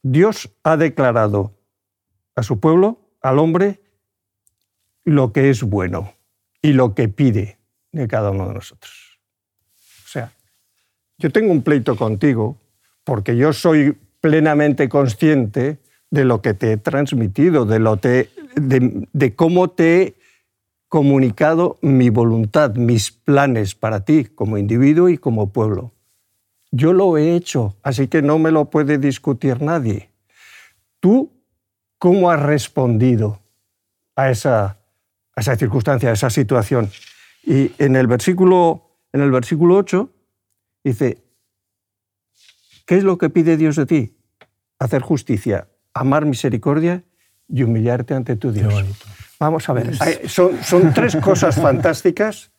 Dios 0.00 0.48
ha 0.62 0.78
declarado 0.78 1.52
a 2.36 2.42
su 2.42 2.58
pueblo, 2.58 3.00
al 3.20 3.38
hombre, 3.38 3.82
lo 5.04 5.30
que 5.30 5.50
es 5.50 5.62
bueno 5.62 6.14
y 6.62 6.72
lo 6.72 6.94
que 6.94 7.08
pide 7.08 7.58
de 7.92 8.08
cada 8.08 8.30
uno 8.30 8.48
de 8.48 8.54
nosotros. 8.54 9.20
O 10.06 10.08
sea, 10.08 10.32
yo 11.18 11.30
tengo 11.30 11.52
un 11.52 11.60
pleito 11.60 11.96
contigo 11.96 12.56
porque 13.04 13.36
yo 13.36 13.52
soy 13.52 13.92
plenamente 14.22 14.88
consciente 14.88 15.84
de 16.14 16.24
lo 16.24 16.40
que 16.40 16.54
te 16.54 16.72
he 16.72 16.76
transmitido, 16.76 17.66
de, 17.66 17.78
lo 17.80 17.96
de, 17.96 18.30
de 18.54 19.34
cómo 19.34 19.68
te 19.70 20.02
he 20.02 20.14
comunicado 20.88 21.76
mi 21.82 22.08
voluntad, 22.08 22.76
mis 22.76 23.10
planes 23.10 23.74
para 23.74 24.04
ti 24.04 24.26
como 24.26 24.58
individuo 24.58 25.08
y 25.08 25.18
como 25.18 25.52
pueblo. 25.52 25.92
Yo 26.70 26.92
lo 26.92 27.18
he 27.18 27.34
hecho, 27.34 27.76
así 27.82 28.06
que 28.06 28.22
no 28.22 28.38
me 28.38 28.52
lo 28.52 28.70
puede 28.70 28.98
discutir 28.98 29.60
nadie. 29.60 30.10
¿Tú 31.00 31.32
cómo 31.98 32.30
has 32.30 32.40
respondido 32.40 33.40
a 34.14 34.30
esa, 34.30 34.78
a 35.34 35.40
esa 35.40 35.56
circunstancia, 35.56 36.10
a 36.10 36.12
esa 36.12 36.30
situación? 36.30 36.90
Y 37.42 37.72
en 37.78 37.96
el 37.96 38.06
versículo, 38.06 38.98
en 39.12 39.20
el 39.20 39.32
versículo 39.32 39.76
8 39.76 40.08
dice, 40.84 41.18
¿qué 42.86 42.98
es 42.98 43.04
lo 43.04 43.18
que 43.18 43.30
pide 43.30 43.56
Dios 43.56 43.74
de 43.74 43.86
ti? 43.86 44.16
Hacer 44.78 45.02
justicia, 45.02 45.68
amar 45.94 46.26
misericordia 46.26 47.04
y 47.48 47.62
humillarte 47.62 48.14
ante 48.14 48.36
tu 48.36 48.52
Dios. 48.52 48.74
Vamos 49.38 49.68
a 49.68 49.72
ver, 49.72 49.96
son, 50.28 50.62
son 50.62 50.92
tres 50.92 51.16
cosas 51.16 51.56
fantásticas 51.56 52.50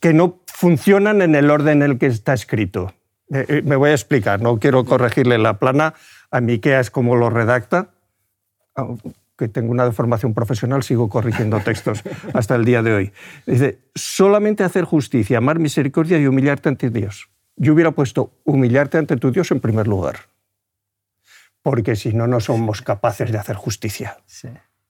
que 0.00 0.12
no 0.12 0.40
funcionan 0.46 1.22
en 1.22 1.34
el 1.34 1.50
orden 1.50 1.82
en 1.82 1.92
el 1.92 1.98
que 1.98 2.06
está 2.06 2.32
escrito. 2.34 2.92
Eh, 3.32 3.44
eh, 3.48 3.62
me 3.64 3.76
voy 3.76 3.90
a 3.90 3.92
explicar, 3.92 4.40
no 4.40 4.58
quiero 4.58 4.84
corregirle 4.84 5.38
la 5.38 5.58
plana 5.58 5.94
a 6.30 6.40
Miqueas 6.40 6.90
como 6.90 7.16
lo 7.16 7.30
redacta, 7.30 7.90
que 9.36 9.48
tengo 9.48 9.70
una 9.70 9.90
formación 9.92 10.34
profesional, 10.34 10.82
sigo 10.82 11.08
corrigiendo 11.08 11.60
textos 11.60 12.02
hasta 12.34 12.54
el 12.54 12.64
día 12.64 12.82
de 12.82 12.94
hoy. 12.94 13.12
Dice, 13.46 13.78
solamente 13.94 14.64
hacer 14.64 14.84
justicia, 14.84 15.38
amar 15.38 15.58
misericordia 15.58 16.18
y 16.18 16.26
humillarte 16.26 16.68
ante 16.68 16.90
Dios. 16.90 17.28
Yo 17.56 17.74
hubiera 17.74 17.90
puesto 17.90 18.32
humillarte 18.44 18.98
ante 18.98 19.16
tu 19.16 19.30
Dios 19.30 19.50
en 19.50 19.60
primer 19.60 19.86
lugar, 19.88 20.16
porque 21.62 21.96
si 21.96 22.12
no, 22.12 22.26
no 22.26 22.40
somos 22.40 22.82
capaces 22.82 23.32
de 23.32 23.38
hacer 23.38 23.56
justicia. 23.56 24.18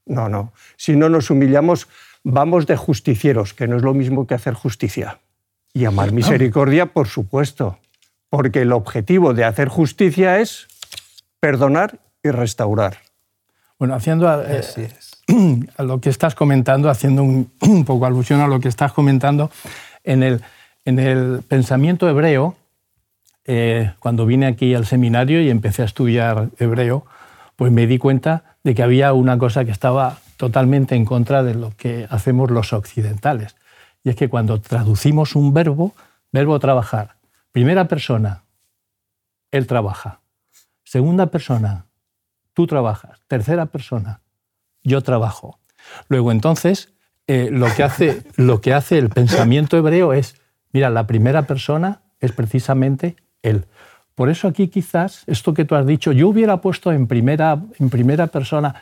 No, 0.07 0.28
no. 0.28 0.52
Si 0.76 0.96
no 0.96 1.09
nos 1.09 1.31
humillamos, 1.31 1.88
vamos 2.24 2.66
de 2.66 2.76
justicieros, 2.76 3.54
que 3.54 3.66
no 3.66 3.76
es 3.76 3.83
lo 3.83 3.94
mismo 3.94 4.26
que 4.26 4.35
hacer 4.35 4.54
justicia. 4.54 5.20
Y 5.72 5.85
amar 5.85 6.12
misericordia, 6.12 6.87
por 6.87 7.09
supuesto, 7.09 7.78
porque 8.31 8.62
el 8.62 8.72
objetivo 8.72 9.35
de 9.35 9.44
hacer 9.44 9.68
justicia 9.68 10.40
es 10.40 10.66
perdonar 11.40 11.98
y 12.22 12.31
restaurar. 12.31 12.98
Bueno, 13.78 13.94
haciendo 13.94 14.26
eh, 14.42 14.62
a, 15.76 15.83
lo 15.83 16.00
que 16.00 16.11
estás 16.11 16.35
comentando, 16.35 16.90
haciendo 16.90 17.22
un, 17.22 17.52
poco 17.87 18.07
alusión 18.07 18.40
a 18.40 18.48
lo 18.48 18.61
que 18.61 18.68
estás 18.68 18.92
comentando, 18.92 19.50
en 20.04 20.22
el, 20.22 20.42
en 20.85 20.98
el 20.98 21.42
pensamiento 21.46 22.09
hebreo, 22.09 22.57
eh, 23.50 23.94
cuando 23.98 24.26
vine 24.26 24.46
aquí 24.46 24.74
al 24.74 24.84
seminario 24.84 25.40
y 25.40 25.48
empecé 25.48 25.80
a 25.80 25.87
estudiar 25.87 26.50
hebreo, 26.58 27.06
pues 27.56 27.72
me 27.72 27.87
di 27.87 27.96
cuenta 27.96 28.58
de 28.62 28.74
que 28.74 28.82
había 28.82 29.14
una 29.14 29.38
cosa 29.38 29.64
que 29.64 29.70
estaba 29.70 30.18
totalmente 30.37 30.96
en 30.96 31.06
contra 31.06 31.42
de 31.42 31.54
lo 31.54 31.74
que 31.74 32.06
hacemos 32.11 32.50
los 32.50 32.74
occidentales. 32.74 33.56
Y 34.04 34.11
es 34.11 34.16
que 34.16 34.28
cuando 34.28 34.61
traducimos 34.61 35.34
un 35.34 35.54
verbo, 35.54 35.94
verbo 36.30 36.58
trabajar, 36.58 37.16
primera 37.50 37.88
persona, 37.88 38.44
él 39.50 39.66
trabaja. 39.66 40.20
Segunda 40.84 41.28
persona, 41.28 41.87
tú 42.52 42.66
trabajas. 42.66 43.22
Tercera 43.28 43.64
persona, 43.64 44.20
yo 44.82 45.00
trabajo. 45.00 45.58
Luego 46.08 46.32
entonces, 46.32 46.92
eh, 47.26 47.48
lo, 47.50 47.74
que 47.74 47.82
hace, 47.82 48.24
lo 48.37 48.61
que 48.61 48.74
hace 48.74 48.98
el 48.98 49.08
pensamiento 49.08 49.78
hebreo 49.78 50.12
es, 50.12 50.38
mira, 50.70 50.90
la 50.90 51.06
primera 51.06 51.46
persona 51.46 52.02
es 52.20 52.32
precisamente 52.32 53.16
él. 53.42 53.66
Por 54.14 54.31
eso 54.31 54.48
aquí 54.48 54.68
quizás, 54.68 55.22
esto 55.27 55.55
que 55.55 55.64
tú 55.64 55.74
has 55.77 55.87
dicho, 55.87 56.11
yo 56.12 56.29
hubiera 56.29 56.61
puesto 56.61 56.90
en 56.90 57.07
primera, 57.07 57.61
en 57.79 57.88
primera 57.88 58.27
persona, 58.27 58.74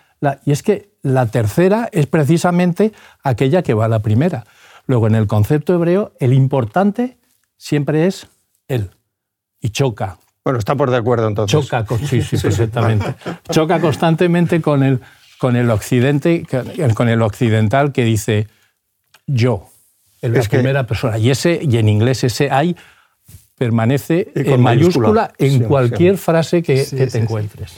y 0.44 0.52
es 0.52 0.62
que 0.62 0.90
la 1.02 1.26
tercera 1.26 1.88
es 1.92 2.06
precisamente 2.06 2.92
aquella 3.22 3.62
que 3.62 3.74
va 3.74 3.84
a 3.84 3.88
la 3.88 4.00
primera. 4.00 4.44
Luego, 4.86 5.06
en 5.06 5.14
el 5.14 5.26
concepto 5.26 5.74
hebreo, 5.74 6.12
el 6.20 6.32
importante 6.32 7.18
siempre 7.58 8.06
es 8.06 8.28
él. 8.68 8.90
Y 9.60 9.70
choca. 9.70 10.18
Bueno, 10.44 10.58
estamos 10.58 10.90
de 10.90 10.96
acuerdo 10.96 11.28
entonces. 11.28 11.60
Choca, 11.60 11.84
sí, 12.06 12.22
sí, 12.22 12.38
perfectamente. 12.38 13.14
choca 13.50 13.80
constantemente 13.80 14.60
con 14.60 14.82
el, 14.82 15.00
con 15.38 15.56
el 15.56 15.70
occidente, 15.70 16.46
con 16.94 17.08
el 17.08 17.22
occidental 17.22 17.92
que 17.92 18.04
dice 18.04 18.48
yo, 19.26 19.68
en 20.22 20.34
la 20.34 20.42
primera 20.42 20.86
persona. 20.86 21.18
Y 21.18 21.30
ese, 21.30 21.60
y 21.62 21.76
en 21.78 21.88
inglés 21.88 22.24
ese 22.24 22.50
hay 22.50 22.76
permanece 23.56 24.30
en 24.34 24.60
mayúscula, 24.60 25.32
en 25.38 25.64
cualquier 25.64 26.18
frase 26.18 26.62
que, 26.62 26.84
te 26.84 27.18
encuentres. 27.18 27.74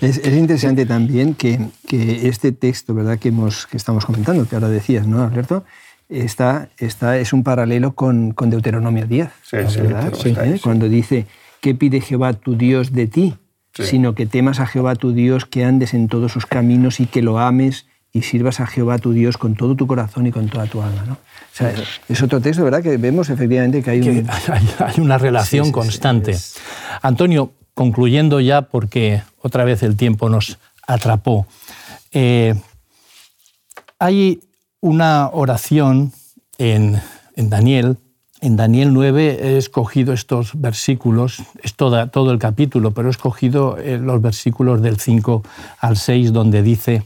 Es, 0.00 0.24
interesante 0.26 0.86
también 0.86 1.34
que, 1.34 1.60
que, 1.86 2.28
este 2.28 2.52
texto 2.52 2.94
¿verdad? 2.94 3.18
Que, 3.18 3.28
hemos, 3.28 3.66
que 3.66 3.76
estamos 3.76 4.04
comentando, 4.06 4.48
que 4.48 4.54
ahora 4.54 4.68
decías, 4.68 5.06
¿no, 5.06 5.22
Alberto? 5.22 5.64
Está, 6.08 6.70
está, 6.78 7.18
es 7.18 7.32
un 7.32 7.44
paralelo 7.44 7.94
con, 7.94 8.32
con 8.32 8.50
Deuteronomio 8.50 9.06
10, 9.06 9.28
¿verdad? 9.52 10.12
Cuando 10.62 10.88
dice, 10.88 11.26
¿qué 11.60 11.74
pide 11.74 12.00
Jehová 12.00 12.32
tu 12.32 12.56
Dios 12.56 12.92
de 12.92 13.06
ti? 13.06 13.36
Sino 13.72 14.14
que 14.14 14.26
temas 14.26 14.58
a 14.58 14.66
Jehová 14.66 14.96
tu 14.96 15.12
Dios, 15.12 15.46
que 15.46 15.64
andes 15.64 15.94
en 15.94 16.08
todos 16.08 16.32
sus 16.32 16.44
caminos 16.44 16.98
y 16.98 17.06
que 17.06 17.22
lo 17.22 17.38
ames 17.38 17.86
y 18.12 18.22
sirvas 18.22 18.60
a 18.60 18.66
Jehová 18.66 18.98
tu 18.98 19.12
Dios 19.12 19.36
con 19.36 19.54
todo 19.54 19.76
tu 19.76 19.86
corazón 19.86 20.26
y 20.26 20.32
con 20.32 20.48
toda 20.48 20.66
tu 20.66 20.82
alma. 20.82 21.04
¿no? 21.06 21.16
es 22.08 22.22
otro 22.22 22.40
texto, 22.40 22.64
¿verdad? 22.64 22.82
Que 22.82 22.96
vemos 22.96 23.30
efectivamente 23.30 23.82
que 23.82 23.90
hay, 23.90 24.26
hay, 24.78 25.00
una 25.00 25.18
relación 25.18 25.72
constante. 25.72 26.36
Antonio, 27.02 27.52
concluyendo 27.74 28.40
ya, 28.40 28.62
porque 28.62 29.22
otra 29.42 29.64
vez 29.64 29.82
el 29.82 29.96
tiempo 29.96 30.28
nos 30.28 30.58
atrapó, 30.86 31.46
eh, 32.12 32.54
hay 33.98 34.40
una 34.80 35.28
oración 35.28 36.12
en, 36.58 37.00
Daniel. 37.36 37.98
En 38.40 38.56
Daniel 38.56 38.94
9 38.94 39.38
he 39.42 39.58
escogido 39.58 40.14
estos 40.14 40.58
versículos, 40.58 41.42
es 41.62 41.74
toda, 41.74 42.06
todo 42.06 42.32
el 42.32 42.38
capítulo, 42.38 42.92
pero 42.92 43.08
he 43.08 43.10
escogido 43.10 43.76
eh, 43.76 43.98
los 43.98 44.22
versículos 44.22 44.80
del 44.80 44.98
5 44.98 45.42
al 45.80 45.96
6 45.98 46.32
donde 46.32 46.62
dice, 46.62 47.02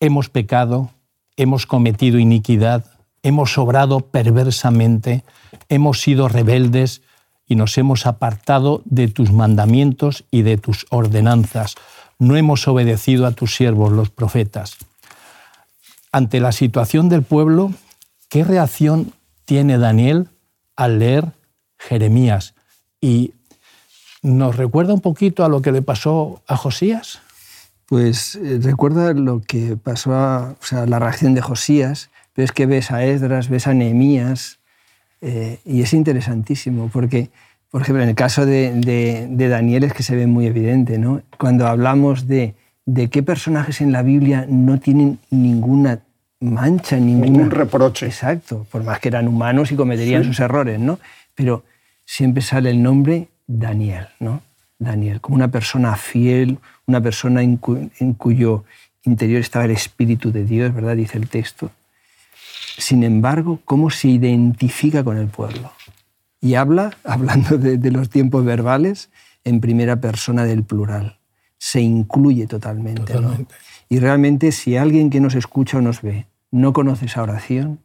hemos 0.00 0.28
pecado, 0.28 0.90
hemos 1.36 1.66
cometido 1.66 2.18
iniquidad, 2.18 2.84
hemos 3.22 3.56
obrado 3.58 4.00
perversamente, 4.00 5.24
hemos 5.68 6.00
sido 6.00 6.28
rebeldes 6.28 7.02
y 7.46 7.56
nos 7.56 7.76
hemos 7.78 8.06
apartado 8.06 8.82
de 8.84 9.08
tus 9.08 9.32
mandamientos 9.32 10.24
y 10.30 10.42
de 10.42 10.56
tus 10.56 10.86
ordenanzas. 10.90 11.74
No 12.18 12.36
hemos 12.36 12.68
obedecido 12.68 13.26
a 13.26 13.32
tus 13.32 13.54
siervos, 13.54 13.92
los 13.92 14.10
profetas. 14.10 14.76
Ante 16.12 16.40
la 16.40 16.52
situación 16.52 17.08
del 17.08 17.22
pueblo, 17.22 17.72
¿qué 18.28 18.44
reacción 18.44 19.12
tiene 19.44 19.78
Daniel 19.78 20.28
al 20.76 21.00
leer 21.00 21.32
Jeremías? 21.76 22.54
Y 23.00 23.32
nos 24.22 24.56
recuerda 24.56 24.94
un 24.94 25.00
poquito 25.00 25.44
a 25.44 25.48
lo 25.48 25.60
que 25.60 25.72
le 25.72 25.82
pasó 25.82 26.42
a 26.46 26.56
Josías. 26.56 27.20
Pues 27.86 28.36
eh, 28.36 28.58
recuerda 28.62 29.12
lo 29.12 29.40
que 29.40 29.76
pasó, 29.76 30.10
o 30.12 30.64
sea, 30.64 30.86
la 30.86 30.98
reacción 30.98 31.34
de 31.34 31.40
Josías, 31.40 32.10
pero 32.32 32.44
es 32.44 32.52
que 32.52 32.66
ves 32.66 32.90
a 32.90 33.04
Esdras, 33.04 33.48
ves 33.48 33.66
a 33.66 33.74
Nehemías, 33.74 34.58
eh, 35.20 35.58
y 35.64 35.82
es 35.82 35.94
interesantísimo, 35.94 36.90
porque, 36.92 37.30
por 37.70 37.82
ejemplo, 37.82 38.02
en 38.02 38.10
el 38.10 38.14
caso 38.14 38.44
de, 38.44 39.26
Daniel 39.36 39.84
es 39.84 39.92
que 39.92 40.02
se 40.02 40.16
ve 40.16 40.26
muy 40.26 40.46
evidente, 40.46 40.98
¿no? 40.98 41.22
Cuando 41.38 41.66
hablamos 41.66 42.26
de, 42.26 42.54
de 42.86 43.08
qué 43.08 43.22
personajes 43.22 43.80
en 43.80 43.92
la 43.92 44.02
Biblia 44.02 44.46
no 44.48 44.78
tienen 44.80 45.18
ninguna 45.30 46.00
mancha, 46.40 46.96
ningún 46.96 47.50
reproche. 47.50 48.06
Exacto, 48.06 48.66
por 48.70 48.84
más 48.84 49.00
que 49.00 49.08
eran 49.08 49.28
humanos 49.28 49.72
y 49.72 49.76
cometerían 49.76 50.24
sus 50.24 50.40
errores, 50.40 50.78
¿no? 50.78 50.98
Pero 51.34 51.64
siempre 52.04 52.42
sale 52.42 52.70
el 52.70 52.82
nombre 52.82 53.28
Daniel, 53.46 54.08
¿no? 54.20 54.42
Daniel, 54.78 55.20
como 55.20 55.36
una 55.36 55.48
persona 55.48 55.96
fiel, 55.96 56.58
una 56.86 57.00
persona 57.00 57.42
en, 57.42 57.56
cuyo 57.56 58.64
interior 59.04 59.40
estaba 59.40 59.64
el 59.64 59.70
Espíritu 59.70 60.32
de 60.32 60.44
Dios, 60.44 60.74
¿verdad? 60.74 60.96
Dice 60.96 61.18
el 61.18 61.28
texto. 61.28 61.70
Sin 62.76 63.02
embargo, 63.04 63.60
¿cómo 63.64 63.90
se 63.90 64.08
identifica 64.08 65.04
con 65.04 65.16
el 65.16 65.28
pueblo? 65.28 65.72
Y 66.40 66.54
habla, 66.54 66.96
hablando 67.04 67.58
de, 67.58 67.90
los 67.90 68.10
tiempos 68.10 68.44
verbales, 68.44 69.10
en 69.44 69.60
primera 69.60 70.00
persona 70.00 70.44
del 70.44 70.62
plural. 70.62 71.18
Se 71.58 71.80
incluye 71.80 72.46
totalmente. 72.46 73.14
Y 73.88 73.98
realmente, 73.98 74.52
si 74.52 74.76
alguien 74.76 75.10
que 75.10 75.20
nos 75.20 75.34
escucha 75.34 75.78
o 75.78 75.80
nos 75.80 76.02
ve 76.02 76.26
no 76.50 76.72
conoce 76.72 77.06
esa 77.06 77.22
oración, 77.22 77.80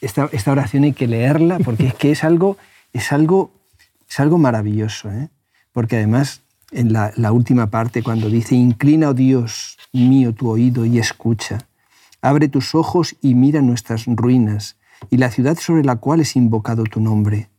esta, 0.00 0.28
esta 0.32 0.52
oración 0.52 0.84
hay 0.84 0.92
que 0.92 1.06
leerla 1.06 1.58
porque 1.58 1.86
es 1.86 1.94
que 1.94 2.10
es 2.10 2.24
algo, 2.24 2.58
es 2.92 3.12
algo, 3.12 3.50
es 4.08 4.20
algo 4.20 4.38
maravilloso. 4.38 5.10
¿eh? 5.10 5.28
Porque 5.72 5.96
además, 5.96 6.42
en 6.70 6.92
la, 6.92 7.12
la 7.16 7.32
última 7.32 7.70
parte, 7.70 8.02
cuando 8.02 8.28
dice, 8.28 8.54
inclina, 8.54 9.10
oh 9.10 9.14
Dios 9.14 9.78
mío, 9.92 10.34
tu 10.34 10.48
oído 10.50 10.84
y 10.84 10.98
escucha. 10.98 11.58
Abre 12.20 12.48
tus 12.48 12.74
ojos 12.74 13.16
y 13.20 13.34
mira 13.34 13.62
nuestras 13.62 14.06
ruinas 14.06 14.76
y 15.10 15.18
la 15.18 15.30
ciudad 15.30 15.56
sobre 15.58 15.84
la 15.84 15.96
cual 15.96 16.20
es 16.20 16.36
invocado 16.36 16.84
tu 16.84 17.00
nombre, 17.00 17.50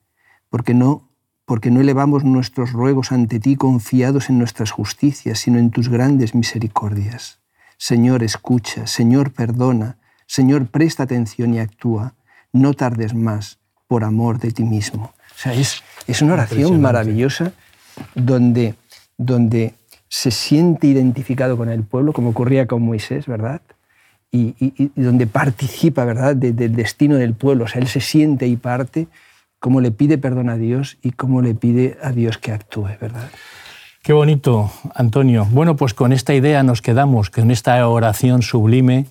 porque 0.50 0.74
no, 0.74 1.10
porque 1.46 1.72
no 1.72 1.80
elevamos 1.80 2.24
nuestros 2.24 2.74
ruegos 2.74 3.12
ante 3.12 3.39
ti 3.39 3.56
confiados 3.56 4.30
en 4.30 4.38
nuestras 4.38 4.72
justicias, 4.72 5.39
sino 5.39 5.60
en 5.60 5.72
tus 5.72 5.89
grandes 5.89 6.36
misericordias. 6.36 7.39
Señor, 7.78 8.24
escucha, 8.24 8.88
Señor, 8.88 9.32
perdona, 9.32 9.98
Señor, 10.26 10.67
presta 10.67 11.04
atención 11.04 11.54
y 11.54 11.60
actúa, 11.60 12.15
no 12.52 12.74
tardes 12.74 13.13
más 13.13 13.60
por 13.88 14.04
amor 14.04 14.39
de 14.39 14.52
ti 14.52 14.63
mismo. 14.63 15.13
O 15.36 15.39
sea, 15.39 15.54
es, 15.54 15.84
es 16.08 16.22
una 16.22 16.34
oración 16.34 16.82
maravillosa 16.82 17.54
donde, 18.15 18.76
donde 19.17 19.73
se 20.08 20.32
siente 20.32 20.88
identificado 20.88 21.58
con 21.58 21.69
el 21.69 21.84
pueblo, 21.84 22.13
como 22.13 22.30
ocurría 22.30 22.67
con 22.67 22.82
Moisés, 22.82 23.25
¿verdad? 23.25 23.62
y, 24.32 24.91
donde 24.95 25.27
participa 25.27 26.06
¿verdad? 26.06 26.36
del 26.36 26.75
destino 26.75 27.15
del 27.15 27.34
pueblo. 27.34 27.65
O 27.65 27.67
sea, 27.67 27.82
él 27.82 27.88
se 27.88 28.01
siente 28.01 28.47
y 28.47 28.56
parte, 28.56 29.08
cómo 29.60 29.82
le 29.82 29.91
pide 29.91 30.17
perdón 30.17 30.49
a 30.49 30.58
Dios 30.58 30.97
y 31.01 31.12
cómo 31.12 31.41
le 31.41 31.56
pide 31.56 31.97
a 32.01 32.12
Dios 32.12 32.38
que 32.38 32.51
actúe. 32.51 32.89
¿verdad? 32.99 33.30
Qué 34.03 34.13
bonito, 34.13 34.71
Antonio. 34.95 35.47
Bueno, 35.51 35.75
pues 35.75 35.93
con 35.93 36.13
esta 36.13 36.34
idea 36.34 36.63
nos 36.63 36.82
quedamos, 36.82 37.30
con 37.30 37.51
esta 37.51 37.88
oración 37.88 38.41
sublime 38.41 39.06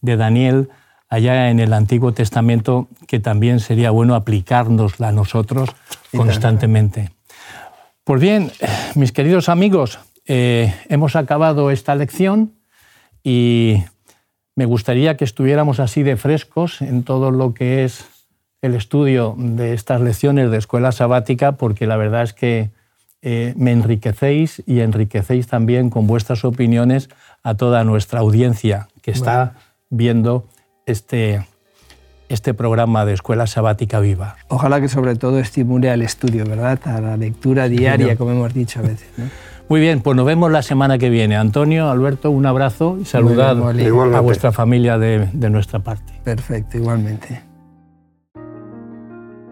de 0.00 0.16
Daniel 0.16 0.68
allá 1.08 1.50
en 1.50 1.60
el 1.60 1.74
Antiguo 1.74 2.12
Testamento, 2.12 2.88
que 3.06 3.20
también 3.20 3.60
sería 3.60 3.90
bueno 3.90 4.14
aplicárnosla 4.14 5.08
a 5.08 5.12
nosotros 5.12 5.68
constantemente. 6.16 7.10
Pues 8.04 8.20
bien, 8.20 8.50
mis 8.96 9.12
queridos 9.12 9.48
amigos, 9.48 10.00
eh, 10.26 10.74
hemos 10.88 11.14
acabado 11.14 11.70
esta 11.70 11.94
lección 11.94 12.52
y 13.22 13.84
me 14.56 14.64
gustaría 14.64 15.16
que 15.16 15.24
estuviéramos 15.24 15.78
así 15.78 16.02
de 16.02 16.16
frescos 16.16 16.82
en 16.82 17.04
todo 17.04 17.30
lo 17.30 17.54
que 17.54 17.84
es 17.84 18.04
el 18.60 18.74
estudio 18.74 19.36
de 19.38 19.72
estas 19.72 20.00
lecciones 20.00 20.50
de 20.50 20.58
escuela 20.58 20.90
sabática, 20.90 21.52
porque 21.52 21.86
la 21.86 21.96
verdad 21.96 22.24
es 22.24 22.32
que 22.32 22.70
eh, 23.22 23.54
me 23.56 23.70
enriquecéis 23.70 24.64
y 24.66 24.80
enriquecéis 24.80 25.46
también 25.46 25.88
con 25.88 26.08
vuestras 26.08 26.44
opiniones 26.44 27.08
a 27.44 27.54
toda 27.54 27.84
nuestra 27.84 28.18
audiencia 28.18 28.88
que 29.00 29.12
está 29.12 29.54
viendo 29.90 30.48
este, 30.86 31.46
este 32.32 32.54
programa 32.54 33.04
de 33.04 33.12
Escuela 33.12 33.46
Sabática 33.46 34.00
Viva. 34.00 34.36
Ojalá 34.48 34.80
que 34.80 34.88
sobre 34.88 35.16
todo 35.16 35.38
estimule 35.38 35.90
al 35.90 36.02
estudio, 36.02 36.44
¿verdad? 36.46 36.78
A 36.86 37.00
la 37.00 37.16
lectura 37.16 37.68
diaria, 37.68 38.16
como 38.16 38.30
hemos 38.30 38.54
dicho 38.54 38.80
a 38.80 38.82
veces. 38.82 39.08
Muy 39.68 39.80
bien, 39.80 40.00
pues 40.00 40.16
nos 40.16 40.26
vemos 40.26 40.50
la 40.50 40.62
semana 40.62 40.98
que 40.98 41.08
viene. 41.08 41.36
Antonio, 41.36 41.90
Alberto, 41.90 42.30
un 42.30 42.44
abrazo 42.46 42.98
y 43.00 43.04
saludad 43.04 43.56
a 44.16 44.20
vuestra 44.20 44.52
familia 44.52 44.98
de, 44.98 45.28
de 45.32 45.50
nuestra 45.50 45.78
parte. 45.78 46.12
Perfecto, 46.24 46.76
igualmente. 46.76 47.42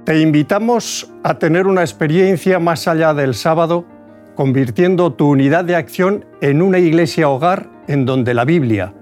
Te 0.04 0.20
invitamos 0.20 1.10
a 1.22 1.34
tener 1.38 1.66
una 1.66 1.82
experiencia 1.82 2.58
más 2.58 2.88
allá 2.88 3.14
del 3.14 3.34
sábado, 3.34 3.86
convirtiendo 4.34 5.12
tu 5.12 5.28
unidad 5.28 5.64
de 5.64 5.76
acción 5.76 6.24
en 6.40 6.60
una 6.60 6.78
iglesia 6.78 7.28
hogar 7.28 7.70
en 7.86 8.04
donde 8.04 8.34
la 8.34 8.44
Biblia, 8.44 8.92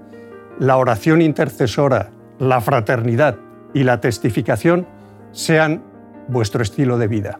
la 0.59 0.77
oración 0.77 1.21
intercesora, 1.21 2.11
la 2.37 2.61
fraternidad 2.61 3.37
y 3.73 3.83
la 3.83 4.01
testificación 4.01 4.87
sean 5.31 5.81
vuestro 6.27 6.63
estilo 6.63 6.97
de 6.97 7.07
vida. 7.07 7.39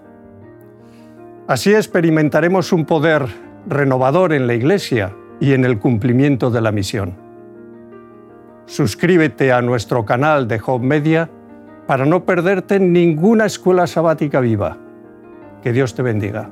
Así 1.48 1.74
experimentaremos 1.74 2.72
un 2.72 2.86
poder 2.86 3.26
renovador 3.68 4.34
en 4.34 4.48
la 4.48 4.54
Iglesia 4.54 5.16
y 5.40 5.54
en 5.54 5.66
el 5.66 5.80
cumplimiento 5.80 6.52
de 6.52 6.62
la 6.62 6.72
misión. 6.72 7.16
Suscríbete 8.66 9.52
a 9.52 9.62
nuestro 9.62 10.06
canal 10.06 10.48
de 10.48 10.62
Home 10.64 10.86
Media 10.86 11.30
para 11.88 12.06
no 12.06 12.24
perderte 12.24 12.80
ninguna 12.80 13.46
escuela 13.46 13.88
sabática 13.88 14.40
viva. 14.42 14.78
Que 15.64 15.74
Dios 15.74 15.96
te 15.96 16.04
bendiga. 16.04 16.50